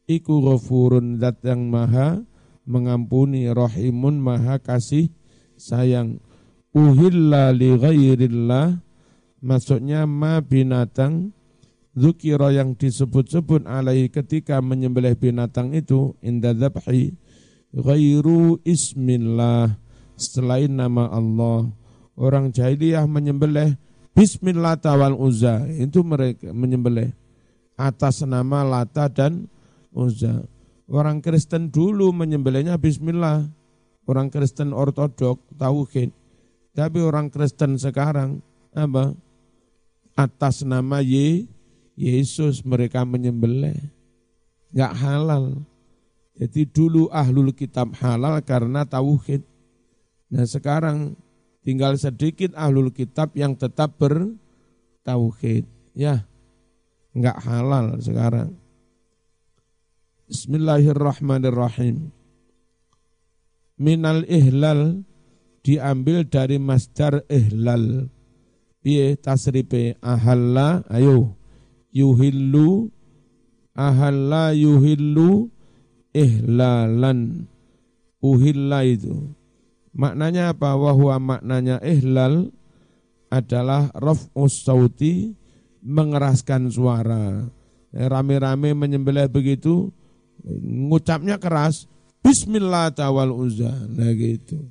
iku 0.05 0.44
ghafurun 0.44 1.16
zat 1.16 1.40
yang 1.48 1.72
maha 1.72 2.20
mengampuni 2.68 3.48
rahimun 3.48 4.20
maha 4.20 4.61
kasih 4.61 5.09
sayang 5.57 6.20
uhilla 6.76 7.50
li 7.57 7.72
ghairillah 7.74 8.85
maksudnya 9.42 10.07
ma 10.07 10.38
binatang 10.44 11.35
zukira 11.92 12.52
yang 12.52 12.72
disebut-sebut 12.76 13.68
alaihi 13.68 14.09
ketika 14.09 14.61
menyembelih 14.64 15.16
binatang 15.16 15.76
itu 15.76 16.16
inda 16.24 16.57
dzabhi 16.57 17.12
ghairu 17.72 18.61
ismillah 18.64 19.76
selain 20.16 20.72
nama 20.72 21.09
Allah 21.12 21.68
orang 22.16 22.52
jahiliyah 22.52 23.05
menyembelih 23.05 23.76
bismillah 24.16 24.76
tawal 24.81 25.16
uzza 25.16 25.64
itu 25.68 26.00
mereka 26.05 26.52
menyembelih 26.52 27.12
atas 27.76 28.22
nama 28.22 28.62
Lata 28.62 29.09
dan 29.09 29.48
Uzza 29.92 30.44
Orang 30.92 31.24
Kristen 31.24 31.72
dulu 31.72 32.12
menyembelihnya 32.12 32.76
bismillah. 32.76 33.48
Orang 34.05 34.28
Kristen 34.28 34.76
ortodok 34.76 35.40
tauhid. 35.57 36.12
Tapi 36.76 36.98
orang 37.00 37.33
Kristen 37.33 37.81
sekarang 37.81 38.44
apa? 38.76 39.16
Atas 40.12 40.61
nama 40.68 41.00
Ye, 41.00 41.48
Yesus 42.02 42.66
mereka 42.66 43.06
menyembelih. 43.06 43.78
Enggak 44.74 44.92
halal. 44.98 45.62
Jadi 46.34 46.66
dulu 46.66 47.06
ahlul 47.14 47.54
kitab 47.54 47.94
halal 48.02 48.42
karena 48.42 48.82
tauhid. 48.82 49.46
Nah 50.34 50.42
sekarang 50.42 51.14
tinggal 51.62 51.94
sedikit 51.94 52.58
ahlul 52.58 52.90
kitab 52.90 53.30
yang 53.38 53.54
tetap 53.54 54.02
bertauhid. 54.02 55.62
Ya, 55.94 56.26
enggak 57.14 57.38
halal 57.38 58.02
sekarang. 58.02 58.58
Bismillahirrahmanirrahim. 60.26 62.10
Minal 63.78 64.26
ihlal 64.26 65.06
diambil 65.62 66.26
dari 66.26 66.58
masdar 66.58 67.22
ihlal. 67.30 68.10
Piye 68.82 69.14
tasripe 69.14 69.94
ahalla 70.02 70.82
ayo 70.90 71.38
yuhillu 71.92 72.90
ahalla 73.76 74.57
yuhillu 74.57 75.48
ihlalan 76.12 77.48
uhilla 78.20 78.85
itu. 78.85 79.33
Maknanya 79.92 80.57
apa? 80.57 80.72
Wahwa 80.72 81.20
maknanya 81.20 81.76
ihlal 81.85 82.48
adalah 83.28 83.92
raf'us 83.92 84.64
sauti 84.64 85.37
mengeraskan 85.85 86.72
suara. 86.72 87.44
Rame-rame 87.92 88.72
menyembelih 88.72 89.28
begitu, 89.28 89.92
ngucapnya 90.48 91.37
keras, 91.37 91.92
Bismillah 92.22 92.94
tawal 92.94 93.35
uzza. 93.35 93.74
Nah 93.90 94.14
gitu. 94.14 94.62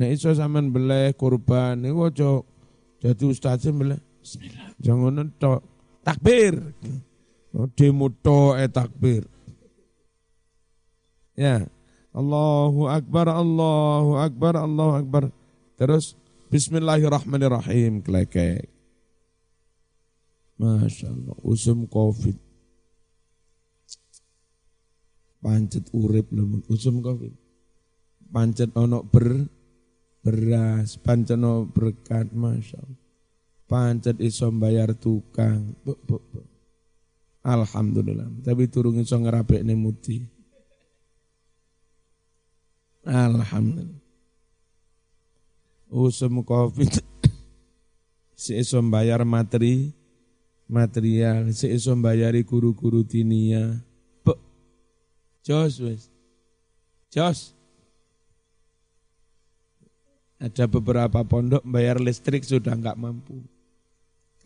Nah 0.00 0.08
iso 0.08 0.32
sampean 0.32 0.72
beleh 0.72 1.12
kurban 1.12 1.84
niku 1.84 2.08
aja 2.08 2.40
jadi 3.04 3.24
ustaz 3.28 3.68
beleh. 3.68 4.00
Bismillah. 4.24 4.72
Jangan 4.80 5.28
tok 5.36 5.60
takbir. 6.06 6.54
Oh, 7.50 7.66
demo 7.74 8.06
eh 8.54 8.70
takbir. 8.70 9.26
Ya. 11.34 11.66
Allahu 12.14 12.88
Akbar, 12.88 13.28
Allahu 13.28 14.16
Akbar, 14.16 14.54
Allahu 14.56 14.92
Akbar. 15.02 15.24
Terus 15.76 16.14
Bismillahirrahmanirrahim 16.46 18.00
kelekek. 18.06 18.70
Masya 20.56 21.12
Allah, 21.12 21.36
usum 21.44 21.84
covid 21.84 22.38
pancet 25.46 25.86
urip 25.94 26.26
lho 26.34 26.58
usum 26.66 26.98
covid 27.04 27.30
pancet 28.34 28.74
ono 28.74 29.06
ber 29.06 29.46
beras 30.24 30.98
pancet 30.98 31.38
ono 31.38 31.70
berkat 31.70 32.34
masya 32.34 32.82
Allah 32.82 33.05
pancet 33.66 34.18
iso 34.22 34.48
bayar 34.54 34.94
tukang 34.94 35.74
bu, 35.82 35.94
bu, 36.06 36.16
bu. 36.18 36.40
Alhamdulillah 37.46 38.26
tapi 38.42 38.66
turun 38.66 38.98
iso 39.02 39.14
ngerabek 39.18 39.62
muti 39.74 40.26
Alhamdulillah 43.06 44.02
usum 45.86 46.42
covid 46.42 46.90
si 48.42 48.58
iso 48.58 48.82
bayar 48.86 49.22
materi 49.22 49.94
material 50.66 51.54
si 51.54 51.70
iso 51.70 51.94
bayari 51.94 52.42
guru-guru 52.42 53.06
dinia 53.06 53.86
Jos 55.46 55.78
wes. 55.78 56.10
Jos. 57.14 57.54
Ada 60.42 60.66
beberapa 60.66 61.22
pondok 61.22 61.62
bayar 61.62 62.02
listrik 62.02 62.42
sudah 62.42 62.74
enggak 62.74 62.98
mampu. 62.98 63.46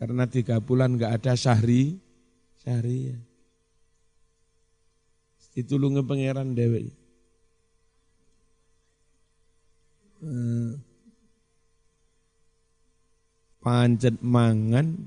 Karena 0.01 0.25
tiga 0.25 0.57
bulan 0.57 0.97
enggak 0.97 1.21
ada 1.21 1.37
syahri, 1.37 1.93
syahri 2.65 3.13
ya. 3.13 3.17
Ditulungi 5.53 6.01
pangeran 6.01 6.57
dewi. 6.57 6.89
Hmm. 10.25 10.81
Pancet 13.61 14.17
mangan 14.25 15.05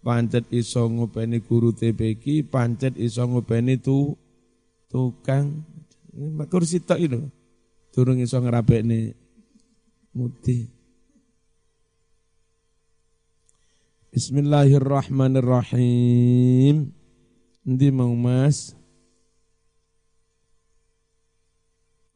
pancet 0.00 0.48
iso 0.56 0.88
ngopeni 0.88 1.44
guru 1.44 1.76
TPK, 1.76 2.48
pancet 2.48 2.96
iso 2.96 3.28
ngopeni 3.28 3.76
tu 3.76 4.16
tukang 4.88 5.52
kursi 6.48 6.80
tok 6.80 6.96
itu. 6.96 7.20
Durung 7.92 8.24
iso 8.24 8.40
ngrabekne 8.40 9.12
mudi. 10.16 10.77
Bismillahirrahmanirrahim. 14.08 16.96
Ndi 17.68 17.88
mau 17.92 18.16
Mas? 18.16 18.72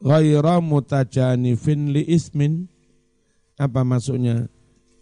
Ghaira 0.00 0.64
mutajanifin 0.64 1.92
li 1.92 2.00
ismin. 2.08 2.64
Apa 3.60 3.84
maksudnya? 3.84 4.48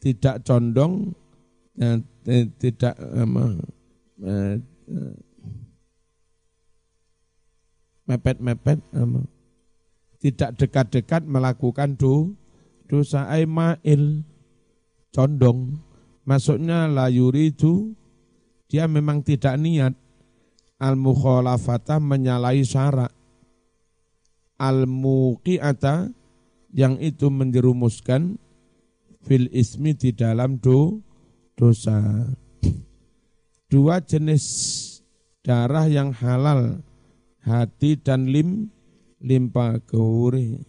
Tidak 0.02 0.42
condong 0.42 1.14
dan 1.78 2.02
tidak 2.58 2.98
mepet-mepet 8.10 8.82
tidak 10.20 10.52
dekat-dekat 10.58 11.22
melakukan 11.24 11.96
do, 11.96 12.36
dosa 12.90 13.30
aimail 13.30 14.26
condong 15.14 15.78
Maksudnya 16.24 16.86
la 16.86 17.08
yuridu 17.08 17.96
dia 18.70 18.86
memang 18.86 19.24
tidak 19.24 19.56
niat 19.58 19.96
al 20.78 20.94
mukhalafata 20.94 21.98
menyalahi 21.98 22.62
syarak 22.62 23.10
al 24.60 24.84
muqiata 24.84 26.12
yang 26.70 27.00
itu 27.00 27.32
menjerumuskan 27.32 28.38
fil 29.24 29.48
ismi 29.50 29.96
di 29.96 30.14
dalam 30.14 30.60
do, 30.60 31.00
dosa. 31.56 32.28
Dua 33.70 34.02
jenis 34.02 34.44
darah 35.46 35.86
yang 35.86 36.10
halal, 36.10 36.82
hati 37.42 37.94
dan 37.98 38.26
lim, 38.30 38.70
limpa 39.22 39.78
kehuri. 39.86 40.62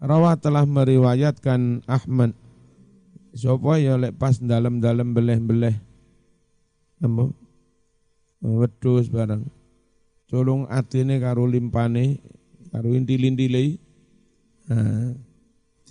Rawah 0.00 0.40
telah 0.40 0.64
meriwayatkan 0.64 1.84
Ahmad 1.84 2.32
Sopo 3.30 3.74
ya 3.78 3.94
lek 3.94 4.18
pas 4.18 4.38
dalam-dalam 4.38 5.14
beleh-beleh. 5.14 5.76
Nemu? 7.00 7.30
Wedus 8.40 9.12
barang. 9.12 9.46
Colong 10.30 10.66
atine 10.70 11.18
karo 11.18 11.46
limpane, 11.46 12.22
karo 12.70 12.94
intil-intile. 12.94 13.78
Nah, 14.70 15.14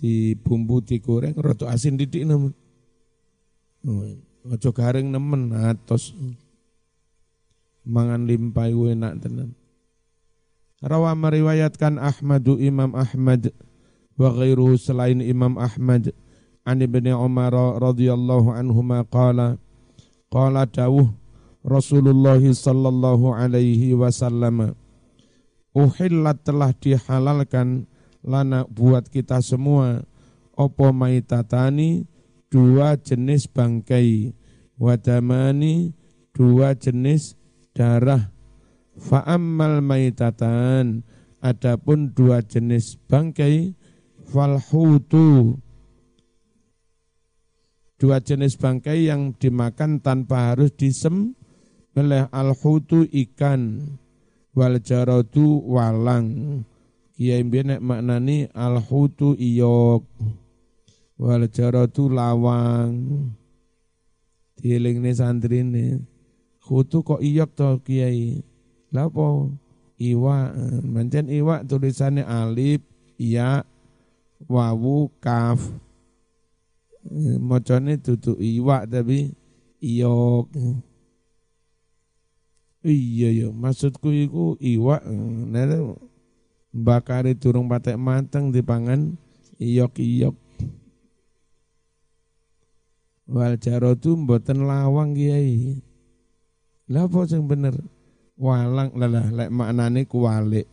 di 0.00 0.32
bumbu 0.32 0.80
digoreng 0.80 1.36
rada 1.36 1.68
asin 1.68 2.00
didik 2.00 2.24
nemen. 2.24 2.56
Aja 4.48 4.72
garing 4.72 5.12
nemen 5.12 5.52
atos. 5.52 6.16
Mangan 7.84 8.24
limpai 8.24 8.72
enak 8.72 9.20
tenan. 9.20 9.52
Rawa 10.80 11.12
meriwayatkan 11.12 12.00
Ahmadu 12.00 12.56
Imam 12.56 12.96
Ahmad 12.96 13.52
wa 14.16 14.32
ghairuhu 14.32 14.80
selain 14.80 15.20
Imam 15.20 15.60
Ahmad 15.60 16.16
an 16.64 16.84
ibni 16.84 17.12
Umar 17.12 17.52
radhiyallahu 17.54 18.52
anhuma 18.52 19.04
qala 19.08 19.56
qala 20.28 20.68
dawuh 20.68 21.08
Rasulullah 21.60 22.40
sallallahu 22.40 23.36
alaihi 23.36 23.92
wasallam 23.92 24.72
uhillat 25.76 26.40
telah 26.40 26.72
dihalalkan 26.72 27.84
lana 28.24 28.64
buat 28.68 29.08
kita 29.08 29.40
semua. 29.44 30.04
Opo 30.56 30.92
maitatani 30.92 32.04
dua 32.52 32.96
jenis 33.00 33.48
bangkai. 33.48 34.36
Wadamani 34.80 35.92
dua 36.32 36.72
jenis 36.76 37.36
darah. 37.76 38.32
Fa'ammal 39.00 39.80
maitatan 39.80 41.04
adapun 41.40 42.12
dua 42.12 42.44
jenis 42.44 43.00
bangkai. 43.08 43.76
Falhutu 44.30 45.58
dua 48.00 48.24
jenis 48.24 48.56
bangkai 48.56 49.12
yang 49.12 49.36
dimakan 49.36 50.00
tanpa 50.00 50.56
harus 50.56 50.72
disem 50.72 51.36
oleh 51.92 52.24
al-hutu 52.32 53.04
ikan 53.04 53.92
wal 54.56 54.80
jaradu 54.80 55.60
walang. 55.68 56.64
Kiai 57.12 57.44
nek 57.44 57.84
maknani 57.84 58.48
al-hutu 58.56 59.36
iyok 59.36 60.08
wal 61.20 61.44
jaradu 61.52 62.08
lawang. 62.08 62.96
Dieling 64.56 65.04
ne 65.04 65.12
santri 65.12 65.60
ne 65.60 66.00
hutu 66.64 67.04
kok 67.04 67.20
iyok 67.20 67.52
to 67.52 67.84
kiai? 67.84 68.40
Lapo 68.96 69.52
iwa 70.00 70.56
mencen 70.88 71.28
iwa 71.28 71.60
tulisannya 71.68 72.24
alif 72.24 72.80
ya 73.20 73.60
wawu 74.48 75.12
kaf 75.20 75.60
Mocone 77.40 77.96
tutu 77.96 78.36
iwak 78.36 78.92
tapi 78.92 79.32
iyok. 79.80 80.52
Iya 82.80 83.28
ya, 83.32 83.48
maksudku 83.52 84.08
iku 84.08 84.56
iwak 84.56 85.04
nere 85.48 85.96
bakari 86.72 87.36
turung 87.36 87.68
patek 87.68 88.00
mateng 88.00 88.52
dipangan 88.52 89.16
iyok-iyok. 89.60 90.36
Wal 93.30 93.54
jarotu 93.60 94.16
mboten 94.16 94.64
lawang 94.64 95.12
kiai. 95.14 95.80
Lah 96.90 97.06
apa 97.06 97.28
sing 97.30 97.46
bener? 97.46 97.78
Walang 98.40 98.96
lah 98.96 99.28
lek 99.30 99.52
maknane 99.52 100.08
kuwalik. 100.08 100.66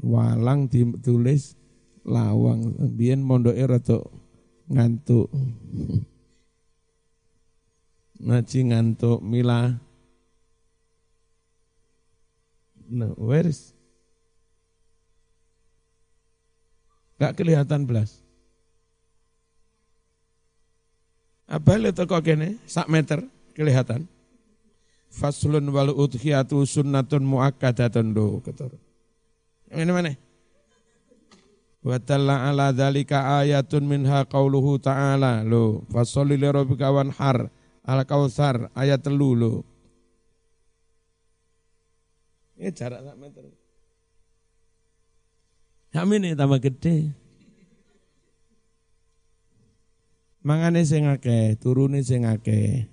Walang 0.00 0.70
ditulis 0.70 1.58
lawang. 2.06 2.78
Biyen 2.94 3.20
mondoke 3.20 3.60
rada 3.66 4.00
ngantuk. 4.70 5.26
Ngaji 8.22 8.58
ngantuk 8.70 9.18
Mila. 9.20 9.74
Nah, 12.90 13.12
where 13.18 13.50
is? 13.50 13.74
Gak 17.18 17.36
kelihatan 17.36 17.84
belas. 17.84 18.22
Apa 21.50 21.82
itu 21.82 22.02
kok 22.06 22.22
kene? 22.22 22.56
Sak 22.64 22.86
meter 22.86 23.26
kelihatan. 23.58 24.06
Faslun 25.10 25.66
wal 25.74 25.90
udhiyatu 25.90 26.62
sunnatun 26.62 27.26
muakkadatun 27.26 28.14
do 28.14 28.38
ketor. 28.46 28.70
Ini 29.74 29.90
mana? 29.90 30.14
Wa 31.80 31.96
talla 31.96 32.52
ala 32.52 32.76
dzalika 32.76 33.40
ayatun 33.40 33.88
minha 33.88 34.28
qauluhu 34.28 34.76
ta'ala 34.76 35.40
lo 35.40 35.88
fasolli 35.88 36.36
li 36.36 36.44
rabbika 36.44 36.92
wanhar 36.92 37.48
al 37.88 38.00
kautsar 38.04 38.68
ayat 38.76 39.00
telu 39.00 39.32
lo. 39.32 39.54
Ini 42.60 42.68
jarak 42.76 43.00
sak 43.00 43.16
meter. 43.16 43.48
Kami 45.90 46.14
ini 46.20 46.36
tambah 46.36 46.60
gede. 46.60 47.16
Mangane 50.44 50.84
sing 50.84 51.08
akeh, 51.08 51.56
turune 51.56 52.04
sing 52.04 52.28
akeh. 52.28 52.84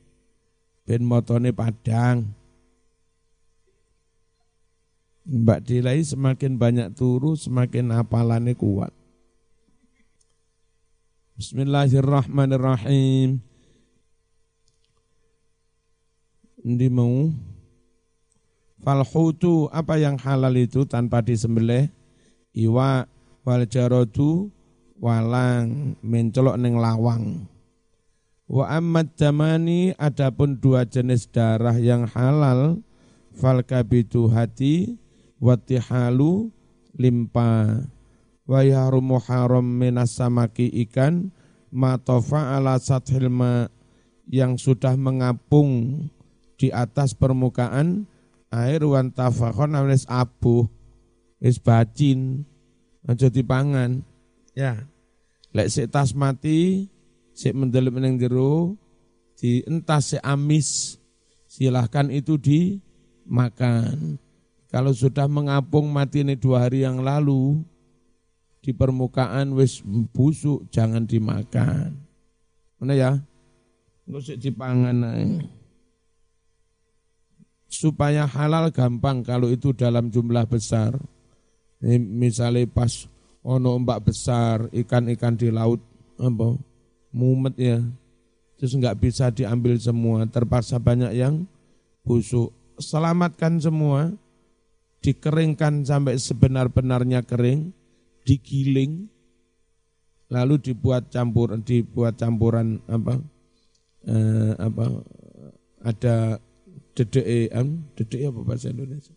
Ben 0.88 1.04
motone 1.04 1.52
padang. 1.52 2.37
Mbak 5.28 5.68
Dilai 5.68 6.00
semakin 6.08 6.56
banyak 6.56 6.96
turu, 6.96 7.36
semakin 7.36 7.92
hafalannya 7.92 8.56
kuat. 8.56 8.96
Bismillahirrahmanirrahim. 11.36 13.44
Ini 16.64 16.88
mau 16.88 17.28
Falhutu 18.80 19.68
apa 19.76 20.00
yang 20.00 20.16
halal 20.16 20.56
itu 20.56 20.88
tanpa 20.88 21.20
disembelih 21.20 21.92
iwa 22.56 23.04
wal 23.44 23.68
jarodu 23.68 24.48
walang 24.96 26.00
mencolok 26.00 26.56
neng 26.56 26.80
lawang. 26.80 27.52
Wa 28.48 28.80
ammad 28.80 29.12
jamani 29.20 29.92
adapun 30.00 30.56
dua 30.56 30.88
jenis 30.88 31.28
darah 31.28 31.76
yang 31.76 32.08
halal 32.16 32.80
fal 33.36 33.60
kabitu 33.60 34.32
hati 34.32 34.96
watihalu 35.42 36.50
limpa. 36.98 37.84
Wa 38.48 38.64
yahrumu 38.64 39.20
haram 39.24 39.66
minas 39.66 40.16
samaki 40.16 40.70
ikan. 40.88 41.34
Matofa 41.72 42.56
ala 42.56 42.80
sathil 42.80 43.30
ma. 43.32 43.68
Yang 44.28 44.68
sudah 44.68 45.00
mengapung 45.00 46.04
di 46.60 46.68
atas 46.74 47.16
permukaan. 47.16 48.10
Air 48.52 48.84
wan 48.88 49.12
tafakhon 49.12 49.76
wis 49.88 50.08
abu 50.08 50.68
wis 51.40 51.60
bacin. 51.60 52.44
Aja 53.08 53.32
dipangan. 53.32 54.04
Ya. 54.52 54.88
Lek 55.56 55.72
sik 55.72 55.88
tas 55.90 56.12
mati 56.12 56.92
sik 57.38 57.56
mendelep 57.56 57.96
ning 58.02 58.18
di 59.38 59.62
entah 59.70 60.02
seamis 60.02 60.98
silahkan 61.46 62.10
itu 62.10 62.36
dimakan. 62.42 64.18
Kalau 64.68 64.92
sudah 64.92 65.32
mengapung 65.32 65.88
mati 65.88 66.28
ini 66.28 66.36
dua 66.36 66.68
hari 66.68 66.84
yang 66.84 67.00
lalu 67.00 67.64
di 68.60 68.76
permukaan 68.76 69.56
wis 69.56 69.80
busuk 70.12 70.68
jangan 70.68 71.08
dimakan. 71.08 71.96
Mana 72.78 72.94
ya? 72.94 73.12
Enggak 74.04 74.22
usah 74.28 74.38
dipangan. 74.40 74.96
Supaya 77.68 78.28
halal 78.28 78.72
gampang 78.76 79.24
kalau 79.24 79.48
itu 79.48 79.72
dalam 79.72 80.12
jumlah 80.12 80.44
besar. 80.48 80.96
Ini 81.80 82.00
misalnya 82.00 82.68
pas 82.68 83.08
ono 83.48 83.80
ombak 83.80 84.12
besar, 84.12 84.68
ikan-ikan 84.76 85.40
di 85.40 85.48
laut, 85.48 85.80
apa, 86.20 86.60
mumet 87.16 87.56
ya, 87.56 87.80
terus 88.60 88.76
nggak 88.76 88.98
bisa 89.00 89.30
diambil 89.32 89.78
semua, 89.80 90.26
terpaksa 90.28 90.82
banyak 90.82 91.16
yang 91.16 91.48
busuk. 92.04 92.52
Selamatkan 92.82 93.62
semua, 93.62 94.12
dikeringkan 95.08 95.88
sampai 95.88 96.20
sebenar-benarnya 96.20 97.24
kering, 97.24 97.72
digiling, 98.28 99.08
lalu 100.28 100.60
dibuat 100.60 101.08
campur, 101.08 101.56
dibuat 101.64 102.20
campuran 102.20 102.84
apa, 102.92 103.24
eh, 104.04 104.52
apa, 104.60 104.86
ada 105.80 106.44
dedek, 106.92 107.24
dedek 107.96 108.22
apa 108.28 108.40
bahasa 108.44 108.68
Indonesia? 108.68 109.16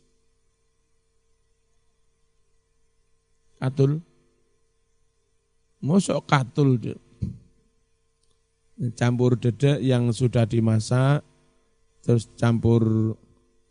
Katul. 3.58 3.98
Mosok 5.82 6.22
katul 6.30 6.78
campur 8.94 9.34
dedek 9.34 9.82
yang 9.82 10.14
sudah 10.14 10.46
dimasak, 10.46 11.26
terus 12.04 12.30
campur 12.38 13.16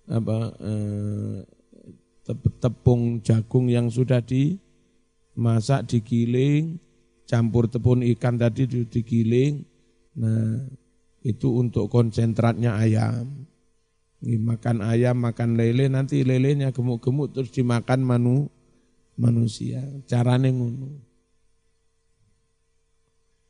apa 0.10 0.38
eh, 0.58 1.38
tepung 2.35 3.21
jagung 3.25 3.69
yang 3.69 3.89
sudah 3.89 4.21
dimasak 4.21 5.89
digiling, 5.89 6.77
campur 7.25 7.65
tepung 7.65 8.05
ikan 8.15 8.37
tadi 8.37 8.65
digiling. 8.67 9.65
Nah, 10.19 10.67
itu 11.23 11.47
untuk 11.57 11.87
konsentratnya 11.87 12.75
ayam. 12.75 13.45
Ini 14.19 14.35
makan 14.35 14.83
ayam, 14.83 15.15
makan 15.23 15.55
lele, 15.55 15.87
nanti 15.87 16.27
lelenya 16.27 16.75
gemuk-gemuk 16.75 17.31
terus 17.31 17.55
dimakan 17.55 18.03
manu, 18.03 18.51
manusia. 19.15 19.79
Caranya 20.11 20.51
ngono. 20.51 20.99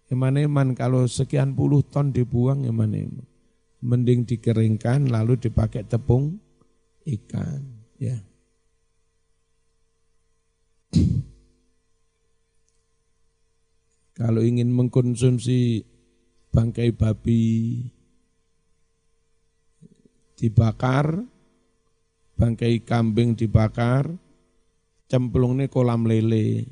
Eman-eman 0.09 0.77
kalau 0.77 1.09
sekian 1.09 1.57
puluh 1.57 1.81
ton 1.85 2.13
dibuang 2.13 2.65
eman-eman. 2.65 3.25
Mending 3.81 4.29
dikeringkan 4.29 5.09
lalu 5.09 5.41
dipakai 5.41 5.85
tepung 5.89 6.37
ikan. 7.05 7.65
Ya. 7.97 8.28
Kalau 14.19 14.41
ingin 14.43 14.73
mengkonsumsi 14.73 15.85
bangkai 16.51 16.91
babi 16.91 17.43
dibakar, 20.35 21.23
bangkai 22.35 22.83
kambing 22.83 23.35
dibakar, 23.39 24.11
cemplungnya 25.07 25.71
kolam 25.71 26.05
lele 26.05 26.67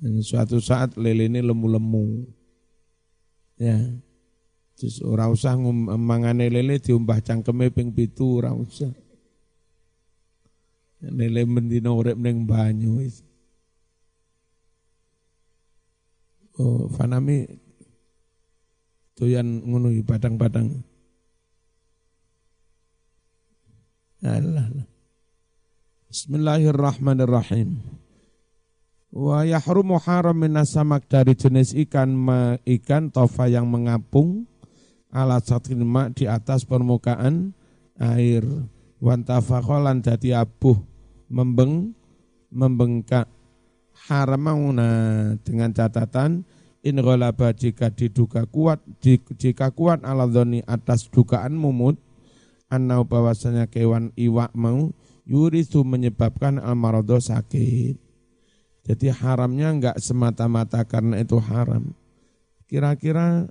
dan 0.00 0.24
suatu 0.24 0.56
saat 0.64 0.96
lele 0.96 1.28
ini 1.28 1.44
lemu-lemu. 1.44 2.24
Ya. 3.60 3.76
Terus 4.80 5.04
ora 5.04 5.28
usah 5.28 5.60
mangane 6.00 6.48
lele 6.48 6.80
diumbah 6.80 7.20
cangkeme 7.20 7.68
ping 7.68 7.92
pitu 7.92 8.40
ora 8.40 8.56
usah. 8.56 8.88
Lele 11.00 11.48
mendino 11.48 11.96
urip 11.96 12.20
ning 12.20 12.44
banyu 12.44 13.00
wis. 13.00 13.24
Oh, 16.60 16.92
Fanami 16.92 17.48
doyan 19.16 19.64
ngono 19.64 19.88
padang-padang. 20.04 20.68
Allah. 24.20 24.68
Bismillahirrahmanirrahim. 26.12 27.80
Wa 29.08 29.48
yahrumu 29.48 29.96
haram 30.04 30.36
minasamak 30.36 31.08
dari 31.08 31.32
jenis 31.32 31.72
ikan 31.88 32.12
ma, 32.12 32.60
ikan 32.68 33.08
tofa 33.08 33.48
yang 33.48 33.64
mengapung 33.72 34.44
ala 35.08 35.40
satin 35.40 35.80
di 36.12 36.28
atas 36.28 36.68
permukaan 36.68 37.56
air. 37.96 38.44
Wantafakholan 39.00 40.04
jadi 40.04 40.44
abuh 40.44 40.89
membeng 41.30 41.94
membengkak 42.50 43.30
haramauna 44.10 44.90
dengan 45.46 45.70
catatan 45.70 46.42
in 46.82 46.98
ghalaba 46.98 47.54
jika 47.54 47.94
diduga 47.94 48.44
kuat 48.50 48.82
jika 49.38 49.70
kuat 49.70 50.02
ala 50.02 50.26
dhoni 50.26 50.66
atas 50.66 51.06
dugaan 51.06 51.54
mumut 51.54 51.94
annau 52.66 53.06
bahwasanya 53.06 53.70
kewan 53.70 54.10
iwak 54.18 54.50
mau 54.58 54.90
yurisu 55.22 55.86
menyebabkan 55.86 56.58
almarodo 56.58 57.22
sakit 57.22 58.10
jadi 58.90 59.12
haramnya 59.12 59.68
enggak 59.70 59.96
semata-mata 60.00 60.82
karena 60.88 61.20
itu 61.20 61.36
haram. 61.38 61.92
Kira-kira 62.64 63.50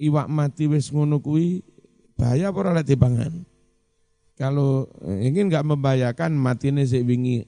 iwak 0.00 0.28
mati 0.30 0.70
wis 0.70 0.88
ngono 0.94 1.18
kuwi 1.18 1.66
bahaya 2.14 2.48
apa 2.48 2.58
ora 2.60 2.80
dipangan? 2.84 3.44
Kalau 4.40 4.88
ingin 5.20 5.52
enggak 5.52 5.68
membahayakan 5.68 6.32
matine 6.32 6.88
sik 6.88 7.04
wingi 7.04 7.44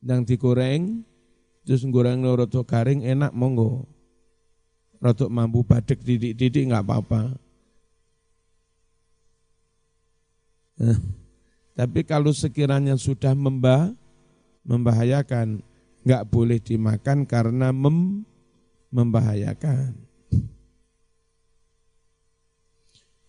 dan 0.00 0.24
digoreng 0.24 1.04
terus 1.60 1.84
goreng 1.84 2.24
rotok 2.24 2.64
garing 2.64 3.04
enak 3.04 3.36
monggo. 3.36 3.84
Rotok 4.96 5.28
mampu 5.28 5.60
badek 5.60 6.00
didik-didik 6.00 6.72
enggak 6.72 6.88
apa-apa. 6.88 7.36
Nah, 10.80 11.00
tapi 11.76 12.00
kalau 12.08 12.32
sekiranya 12.32 12.96
sudah 12.96 13.36
membah, 13.36 13.92
membahayakan, 14.64 15.60
nggak 16.00 16.24
boleh 16.32 16.56
dimakan 16.56 17.28
karena 17.28 17.76
mem, 17.76 18.24
membahayakan. 18.88 19.92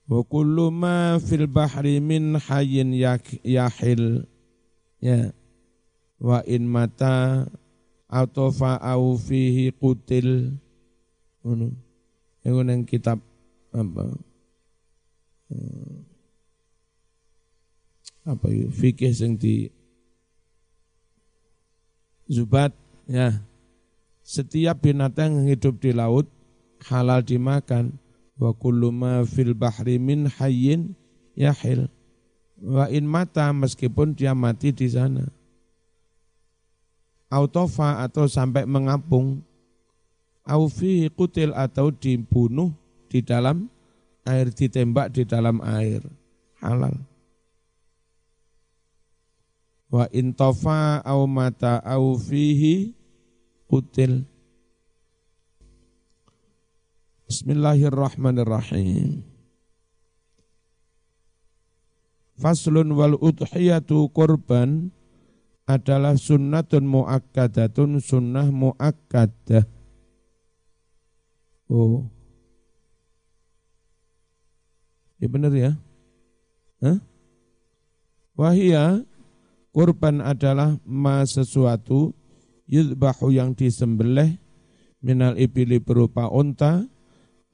Wa 0.07 0.23
kullu 0.23 0.71
ma 0.71 1.19
fil 1.19 1.51
bahri 1.51 1.99
min 1.99 2.39
hayyin 2.39 2.95
yahil. 3.43 4.23
Ya. 5.03 5.35
Wa 6.17 6.41
in 6.47 6.65
mata 6.65 7.45
atau 8.07 8.49
fa'au 8.49 9.19
fihi 9.19 9.75
qutil. 9.75 10.55
Ngono. 11.43 11.75
Iku 12.47 12.63
nang 12.63 12.87
kitab 12.87 13.19
apa? 13.75 14.03
Eh, 15.51 15.95
apa 18.27 18.45
itu 18.51 18.67
fikih 18.71 19.11
sing 19.11 19.35
di 19.35 19.71
Zubat, 22.27 22.75
ya. 23.07 23.39
Setiap 24.19 24.83
binatang 24.83 25.39
yang 25.39 25.47
hidup 25.55 25.79
di 25.79 25.95
laut 25.95 26.27
halal 26.91 27.23
dimakan. 27.23 27.95
Wa 28.37 28.53
kullu 28.53 28.93
ma 28.93 29.25
fil 29.25 29.57
bahri 29.57 29.97
min 29.97 30.29
hayyin 30.29 30.93
yahil. 31.33 31.89
Wa 32.57 32.89
in 32.89 33.05
mata 33.09 33.49
meskipun 33.53 34.13
dia 34.13 34.37
mati 34.37 34.73
di 34.73 34.87
sana. 34.89 35.25
Autofa 37.33 38.05
atau 38.05 38.29
sampai 38.29 38.63
mengapung. 38.69 39.41
Aufi 40.47 41.11
kutil 41.11 41.51
atau 41.51 41.91
dibunuh 41.91 42.71
di 43.11 43.19
dalam 43.19 43.67
air, 44.23 44.47
ditembak 44.47 45.11
di 45.11 45.27
dalam 45.27 45.59
air. 45.59 45.99
Halal 46.63 46.95
wa 49.87 50.05
intofa 50.11 50.99
au 51.05 51.27
mata 51.27 51.79
au 51.83 52.19
fihi 52.19 52.91
kutil 53.71 54.27
Bismillahirrahmanirrahim 57.27 59.19
Faslun 62.39 62.87
wal 62.95 63.19
udhiyatu 63.19 64.07
kurban 64.15 64.95
adalah 65.67 66.15
sunnatun 66.15 66.87
muakkadatun 66.87 67.99
sunnah 67.99 68.47
muakkadah. 68.47 69.67
Oh. 71.67 72.07
Ya 75.19 75.27
benar 75.27 75.51
ya? 75.51 75.75
Hah? 76.79 77.03
Wahia 78.39 79.03
Kurban 79.75 80.23
adalah 80.23 80.79
ma 80.87 81.27
sesuatu 81.27 82.15
yudbahu 82.65 83.35
yang 83.35 83.51
disembelih 83.51 84.39
minal 85.03 85.35
ibili 85.35 85.77
berupa 85.77 86.31
unta 86.31 86.87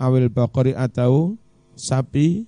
awil 0.04 0.28
bakori 0.28 0.76
atau 0.76 1.40
sapi, 1.80 2.44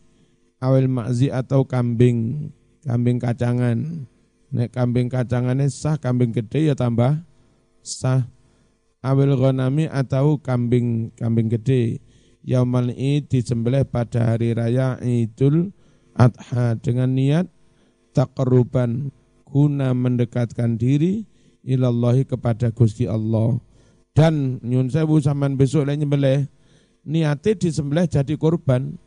awil 0.60 0.92
makzi 0.92 1.32
atau 1.32 1.64
kambing, 1.64 2.52
kambing 2.84 3.18
kacangan. 3.24 4.08
Nek 4.52 4.72
kambing 4.76 5.08
kacangannya 5.08 5.72
sah, 5.72 5.96
kambing 5.96 6.36
gede 6.36 6.72
ya 6.72 6.76
tambah 6.76 7.24
sah. 7.80 8.28
Awil 9.00 9.38
ghanami 9.40 9.88
atau 9.88 10.42
kambing 10.44 11.16
kambing 11.16 11.48
gede. 11.48 12.04
Yaumal 12.46 12.94
id 12.94 13.26
disembelih 13.26 13.90
pada 13.90 14.34
hari 14.36 14.54
raya 14.54 15.02
Idul 15.02 15.74
Adha 16.14 16.78
dengan 16.78 17.18
niat 17.18 17.50
takruban 18.14 19.10
guna 19.50 19.98
mendekatkan 19.98 20.78
diri 20.78 21.26
ilallahi 21.66 22.24
kepada 22.30 22.70
Gusti 22.70 23.10
Allah. 23.10 23.58
Dan 24.16 24.64
nyun 24.64 24.88
sewu 24.88 25.20
sampean 25.20 25.60
besok 25.60 25.90
lek 25.90 26.00
nyembelih 26.00 26.48
niate 27.06 27.56
disembelih 27.56 28.10
jadi 28.10 28.36
korban. 28.36 28.98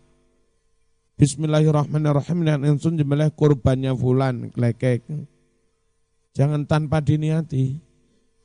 Bismillahirrahmanirrahim 1.18 2.46
dan 2.46 2.62
insun 2.62 2.94
nyembelih 2.94 3.34
korbannya 3.34 3.90
fulan 3.98 4.54
klekek. 4.54 5.02
Jangan 6.38 6.62
tanpa 6.70 7.02
diniati. 7.02 7.82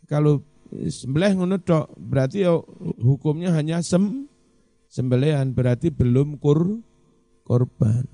Kalau 0.09 0.41
sembelih 0.73 1.37
ngono 1.37 1.61
berarti 2.01 2.49
ya 2.49 2.57
hukumnya 2.97 3.53
hanya 3.53 3.85
sem 3.85 4.25
sembelihan 4.89 5.53
berarti 5.53 5.93
belum 5.93 6.41
kur 6.41 6.81
korban. 7.45 8.09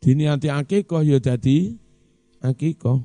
Diniati 0.00 0.48
akikoh 0.48 1.04
ya 1.04 1.20
dadi 1.20 1.76
akikoh. 2.40 3.04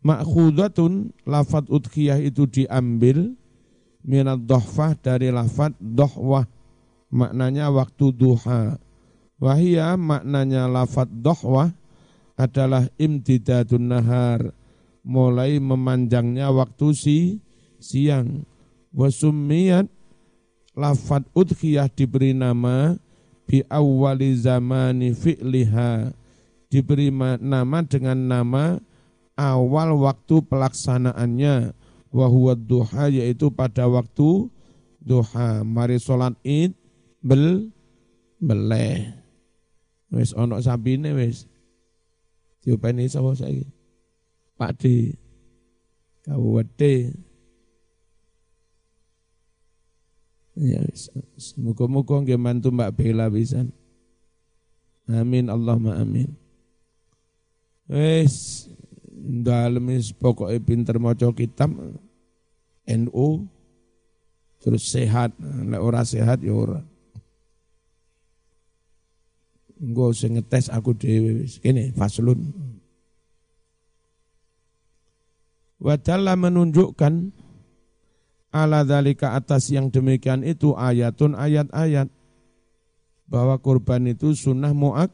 Makhudatun 0.00 1.12
lafat 1.28 1.68
udhiyah 1.68 2.24
itu 2.24 2.48
diambil 2.48 3.36
minat 4.04 4.44
dohfah 4.44 4.94
dari 5.00 5.32
lafat 5.32 5.72
dohwah 5.80 6.44
maknanya 7.08 7.72
waktu 7.72 8.12
duha. 8.12 8.76
Wahia 9.40 9.96
maknanya 9.98 10.70
lafat 10.70 11.10
dohwah 11.10 11.72
adalah 12.38 12.86
imtidadun 13.00 13.90
nahar 13.90 14.54
mulai 15.02 15.58
memanjangnya 15.58 16.52
waktu 16.52 16.86
si 16.94 17.18
siang. 17.80 18.44
Wasumiyat 18.94 19.90
lafat 20.78 21.26
udhiyah 21.34 21.90
diberi 21.90 22.30
nama 22.30 22.94
bi 23.44 23.60
awwali 23.66 24.38
zamani 24.38 25.10
fi'liha 25.10 26.14
diberi 26.70 27.10
nama 27.42 27.82
dengan 27.82 28.18
nama 28.18 28.64
awal 29.34 29.98
waktu 29.98 30.42
pelaksanaannya 30.46 31.74
wa 32.14 32.54
duha 32.54 33.10
yaitu 33.10 33.50
pada 33.50 33.90
waktu 33.90 34.46
duha. 35.02 35.66
Mari 35.66 35.98
salat 35.98 36.38
id 36.46 36.70
bel 37.18 37.74
beleh. 38.38 39.10
Wis 40.14 40.30
ono 40.38 40.62
sabine 40.62 41.10
wis. 41.18 41.50
Diopeni 42.62 43.10
sapa 43.10 43.34
saiki? 43.34 43.66
Pak 44.54 44.78
D 44.78 45.12
kawete 46.24 47.12
ya 50.56 50.80
semoga-moga 51.36 52.22
nggih 52.24 52.40
mantu 52.40 52.70
Mbak 52.70 52.94
Bella 52.94 53.26
pisan. 53.28 53.74
Amin 55.10 55.52
Allahumma 55.52 56.00
amin. 56.00 56.32
Wis 57.90 58.64
dalem 59.24 59.96
pokoknya 60.20 60.60
pinter 60.60 60.96
maca 61.00 61.32
kitab 61.32 61.72
NU 62.84 63.28
terus 64.60 64.84
sehat. 64.88 65.32
Nek 65.40 65.80
ora 65.80 66.04
sehat 66.04 66.44
ya 66.44 66.52
ora. 66.52 66.80
Engko 69.80 70.12
sing 70.16 70.36
ngetes 70.36 70.68
aku 70.72 70.96
wis. 70.96 71.60
Kene 71.60 71.92
faslun. 71.96 72.40
Wadalla 75.80 76.32
menunjukkan 76.38 77.44
ala 78.54 78.86
dalika 78.86 79.36
atas 79.36 79.68
yang 79.68 79.92
demikian 79.92 80.46
itu 80.46 80.72
ayatun 80.72 81.36
ayat-ayat 81.36 82.08
bahwa 83.28 83.58
kurban 83.60 84.08
itu 84.08 84.32
sunnah 84.32 84.72
muak 84.72 85.10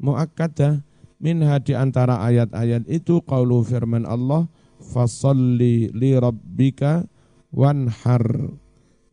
muakkadah 0.00 0.80
Minha 1.20 1.60
di 1.60 1.76
antara 1.76 2.24
ayat-ayat 2.24 2.88
itu 2.88 3.20
qaulu 3.20 3.60
firman 3.60 4.08
Allah 4.08 4.48
fasalli 4.80 5.92
li 5.92 6.16
rabbika 6.16 7.04
wanhar. 7.52 8.24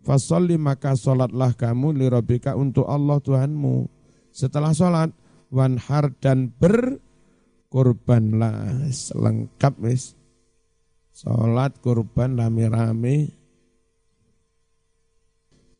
Fasalli 0.07 0.55
maka 0.55 0.95
solatlah 0.95 1.51
kamu 1.51 1.99
li 1.99 2.07
rabbika 2.07 2.55
untuk 2.55 2.87
Allah 2.87 3.19
Tuhanmu. 3.19 3.91
Setelah 4.31 4.71
solat 4.71 5.11
wanhar 5.51 6.15
dan 6.23 6.47
berkurbanlah 6.55 8.87
selengkap 8.87 9.75
wis. 9.83 10.15
Solat 11.11 11.75
kurban 11.83 12.39
rame-rame. 12.39 13.35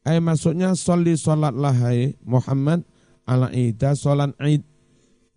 Ay 0.03 0.19
maksudnya 0.19 0.75
soli 0.75 1.15
solatlah 1.15 1.88
hai 1.88 2.19
Muhammad 2.23 2.84
ala 3.23 3.47
ida 3.55 3.95
solat 3.95 4.36
id 4.43 4.63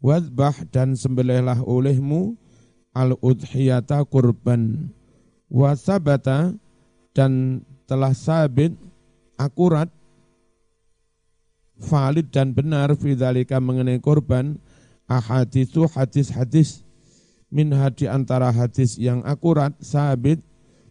Wadbah 0.00 0.56
dan 0.72 0.96
sembelihlah 0.96 1.60
olehmu 1.60 2.36
al-udhiyata 2.96 4.02
kurban. 4.08 4.88
Wasabata 5.50 6.56
dan 7.12 7.62
telah 7.84 8.14
sabit 8.14 8.72
akurat 9.34 9.90
valid 11.80 12.30
dan 12.30 12.52
benar 12.54 12.92
fidzalika 12.94 13.58
mengenai 13.58 13.98
korban 13.98 14.60
ahadisu 15.10 15.90
hadis-hadis 15.90 16.86
min 17.50 17.74
hadi 17.74 18.06
antara 18.06 18.54
hadis 18.54 18.94
yang 18.94 19.26
akurat 19.26 19.74
sabit 19.82 20.38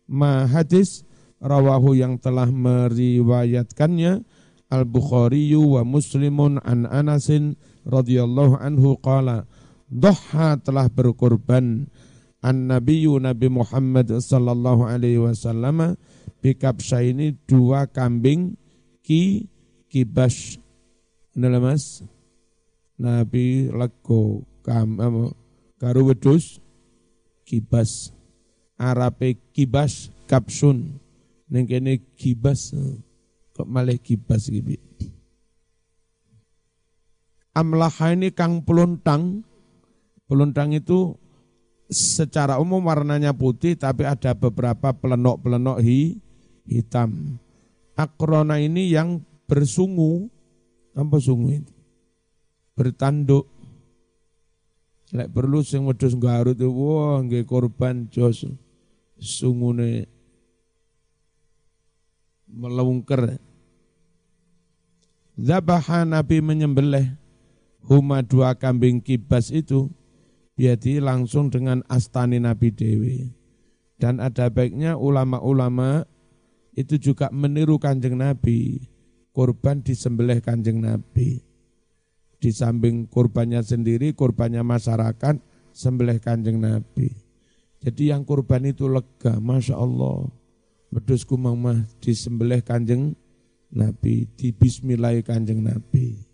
ma 0.03 0.43
hadis 0.43 1.07
rawahu 1.39 1.95
yang 1.95 2.19
telah 2.19 2.51
meriwayatkannya 2.51 4.27
Al-Bukhari 4.69 5.55
wa 5.57 5.81
Muslimun 5.81 6.61
an 6.61 6.85
Anasin 6.85 7.57
radhiyallahu 7.85 8.59
anhu 8.59 8.97
qala 8.99 9.45
Doha 9.89 10.53
telah 10.61 10.85
berkorban 10.85 11.89
an 12.45 12.55
Nabiyyu 12.69 13.17
Nabi 13.17 13.49
Muhammad 13.49 14.13
sallallahu 14.21 14.85
alaihi 14.85 15.17
wasallam 15.17 15.97
bikapsa 16.45 17.01
ini 17.01 17.33
dua 17.49 17.89
kambing 17.89 18.53
ki 19.01 19.49
kibas 19.89 20.61
Nala 21.39 21.61
mas? 21.61 22.03
Nabi 22.99 23.71
lego 23.71 24.43
kam 24.59 24.99
karu 25.79 26.11
wedus 26.11 26.59
kibas 27.47 28.11
Arabe 28.75 29.39
kibas 29.55 30.11
kapsun 30.27 30.99
ning 31.47 31.65
kene 31.65 32.03
kibas 32.19 32.75
kok 33.55 33.67
malah 33.67 33.95
kibas 33.97 34.51
gitu 34.51 34.88
amlaha 37.53 38.13
ini 38.13 38.33
kang 38.33 38.61
peluntang. 38.65 39.45
Peluntang 40.29 40.73
itu 40.77 41.17
secara 41.89 42.61
umum 42.61 42.85
warnanya 42.85 43.33
putih 43.33 43.73
tapi 43.73 44.05
ada 44.05 44.37
beberapa 44.37 44.93
pelenok-pelenok 44.93 45.81
hi, 45.81 46.21
hitam. 46.69 47.41
Akrona 47.97 48.61
ini 48.61 48.93
yang 48.93 49.25
bersungu. 49.49 50.29
Apa 50.93 51.17
sungu 51.17 51.57
itu? 51.63 51.73
Bertanduk. 52.77 53.49
Lek 55.09 55.33
perlu 55.33 55.65
sing 55.65 55.89
wedhus 55.89 56.13
garut 56.13 56.53
itu 56.53 56.69
wah 56.69 57.17
nggih 57.25 57.41
korban 57.49 58.05
jos 58.13 58.45
sungune 59.17 60.05
melungker. 62.45 63.41
Zabaha 65.39 66.05
Nabi 66.05 66.45
menyembelih 66.45 67.17
huma 67.85 68.25
dua 68.25 68.55
kambing 68.57 68.99
kibas 68.99 69.53
itu 69.53 69.87
biadi 70.59 70.99
langsung 70.99 71.47
dengan 71.47 71.85
astani 71.87 72.41
Nabi 72.41 72.69
Dewi. 72.75 73.19
Dan 73.99 74.23
ada 74.23 74.47
baiknya 74.47 74.95
ulama-ulama 74.95 76.07
itu 76.75 76.95
juga 76.95 77.27
meniru 77.31 77.75
kanjeng 77.79 78.15
Nabi. 78.15 78.87
Korban 79.35 79.83
disembelih 79.83 80.39
kanjeng 80.39 80.79
Nabi. 80.79 81.43
Di 82.39 82.55
samping 82.55 83.11
korbannya 83.11 83.59
sendiri, 83.59 84.15
korbannya 84.15 84.63
masyarakat, 84.63 85.35
sembelih 85.75 86.23
kanjeng 86.23 86.63
Nabi. 86.63 87.11
Jadi 87.83 88.15
yang 88.15 88.23
korban 88.23 88.63
itu 88.63 88.87
lega, 88.87 89.39
Masya 89.43 89.75
Allah. 89.75 90.31
Bedusku 90.91 91.35
mah 91.35 91.83
disembelih 91.99 92.63
kanjeng 92.63 93.19
Nabi, 93.75 94.31
di 94.39 94.55
bismillah 94.55 95.19
kanjeng 95.19 95.59
Nabi 95.59 96.28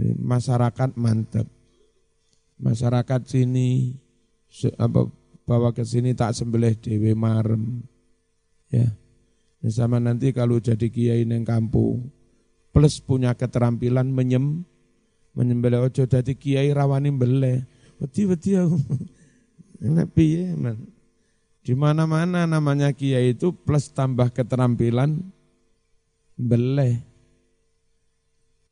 masyarakat 0.00 0.96
mantep. 0.96 1.46
Masyarakat 2.62 3.20
sini 3.26 3.96
apa 4.78 5.08
bawa 5.48 5.74
ke 5.74 5.82
sini 5.82 6.14
tak 6.16 6.36
sembelih 6.36 6.76
dewe 6.78 7.12
marem. 7.12 7.84
Ya. 8.72 8.92
Sama 9.70 10.02
nanti 10.02 10.34
kalau 10.34 10.58
jadi 10.58 10.90
kiai 10.90 11.22
neng 11.22 11.46
kampung, 11.46 12.10
plus 12.74 12.98
punya 12.98 13.30
keterampilan 13.38 14.10
menyem, 14.10 14.66
menyembelih 15.38 15.86
ojo 15.86 16.02
jadi 16.02 16.34
kiai 16.34 16.74
rawani 16.74 17.14
bele. 17.14 17.62
Wedi-wedi 18.02 18.58
aku. 18.58 18.78
Enak 19.86 20.10
piye, 20.14 20.54
man. 20.58 20.82
Di 21.62 21.78
mana-mana 21.78 22.42
namanya 22.42 22.90
kiai 22.90 23.38
itu 23.38 23.54
plus 23.54 23.94
tambah 23.94 24.34
keterampilan 24.34 25.22
beleh. 26.34 27.11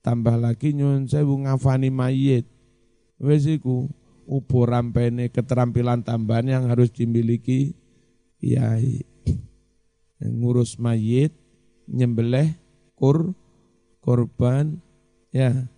Tambah 0.01 0.41
lagi 0.41 0.73
nyun 0.73 1.05
sewu 1.05 1.45
ngafani 1.45 1.93
mayit. 1.93 2.49
Wes 3.21 3.45
iku 3.45 3.85
ubur 4.25 4.73
rampene 4.73 5.29
keterampilan 5.29 6.01
tambahan 6.01 6.49
yang 6.49 6.65
harus 6.73 6.89
dimiliki 6.89 7.77
kiai. 8.41 9.05
Ngurus 10.21 10.81
mayit, 10.81 11.37
nyembelih, 11.89 12.57
kur, 12.97 13.37
korban, 14.01 14.81
ya. 15.33 15.69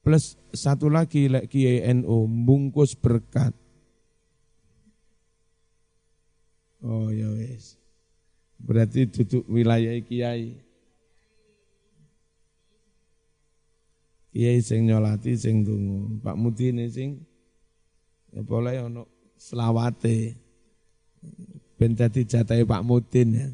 Plus 0.00 0.40
satu 0.50 0.88
lagi 0.88 1.28
lek 1.28 1.52
kiai 1.52 1.84
NU 1.92 2.24
bungkus 2.26 2.96
berkat. 2.96 3.52
Oh 6.82 7.12
ya 7.14 7.30
wes. 7.36 7.78
Berarti 8.58 9.06
duduk 9.06 9.46
wilayah 9.46 9.94
kiai. 10.02 10.71
Kiai 14.32 14.64
sing 14.64 14.88
nyolati 14.88 15.36
sing 15.36 15.60
tunggu. 15.60 16.24
Pak 16.24 16.40
Mudine 16.40 16.88
sing 16.88 17.20
ya 18.32 18.40
boleh 18.40 18.88
ono 18.88 19.04
selawate. 19.36 20.32
Ben 21.76 21.92
jatahe 21.92 22.64
Pak 22.64 22.80
Mudin 22.80 23.36
ya. 23.36 23.52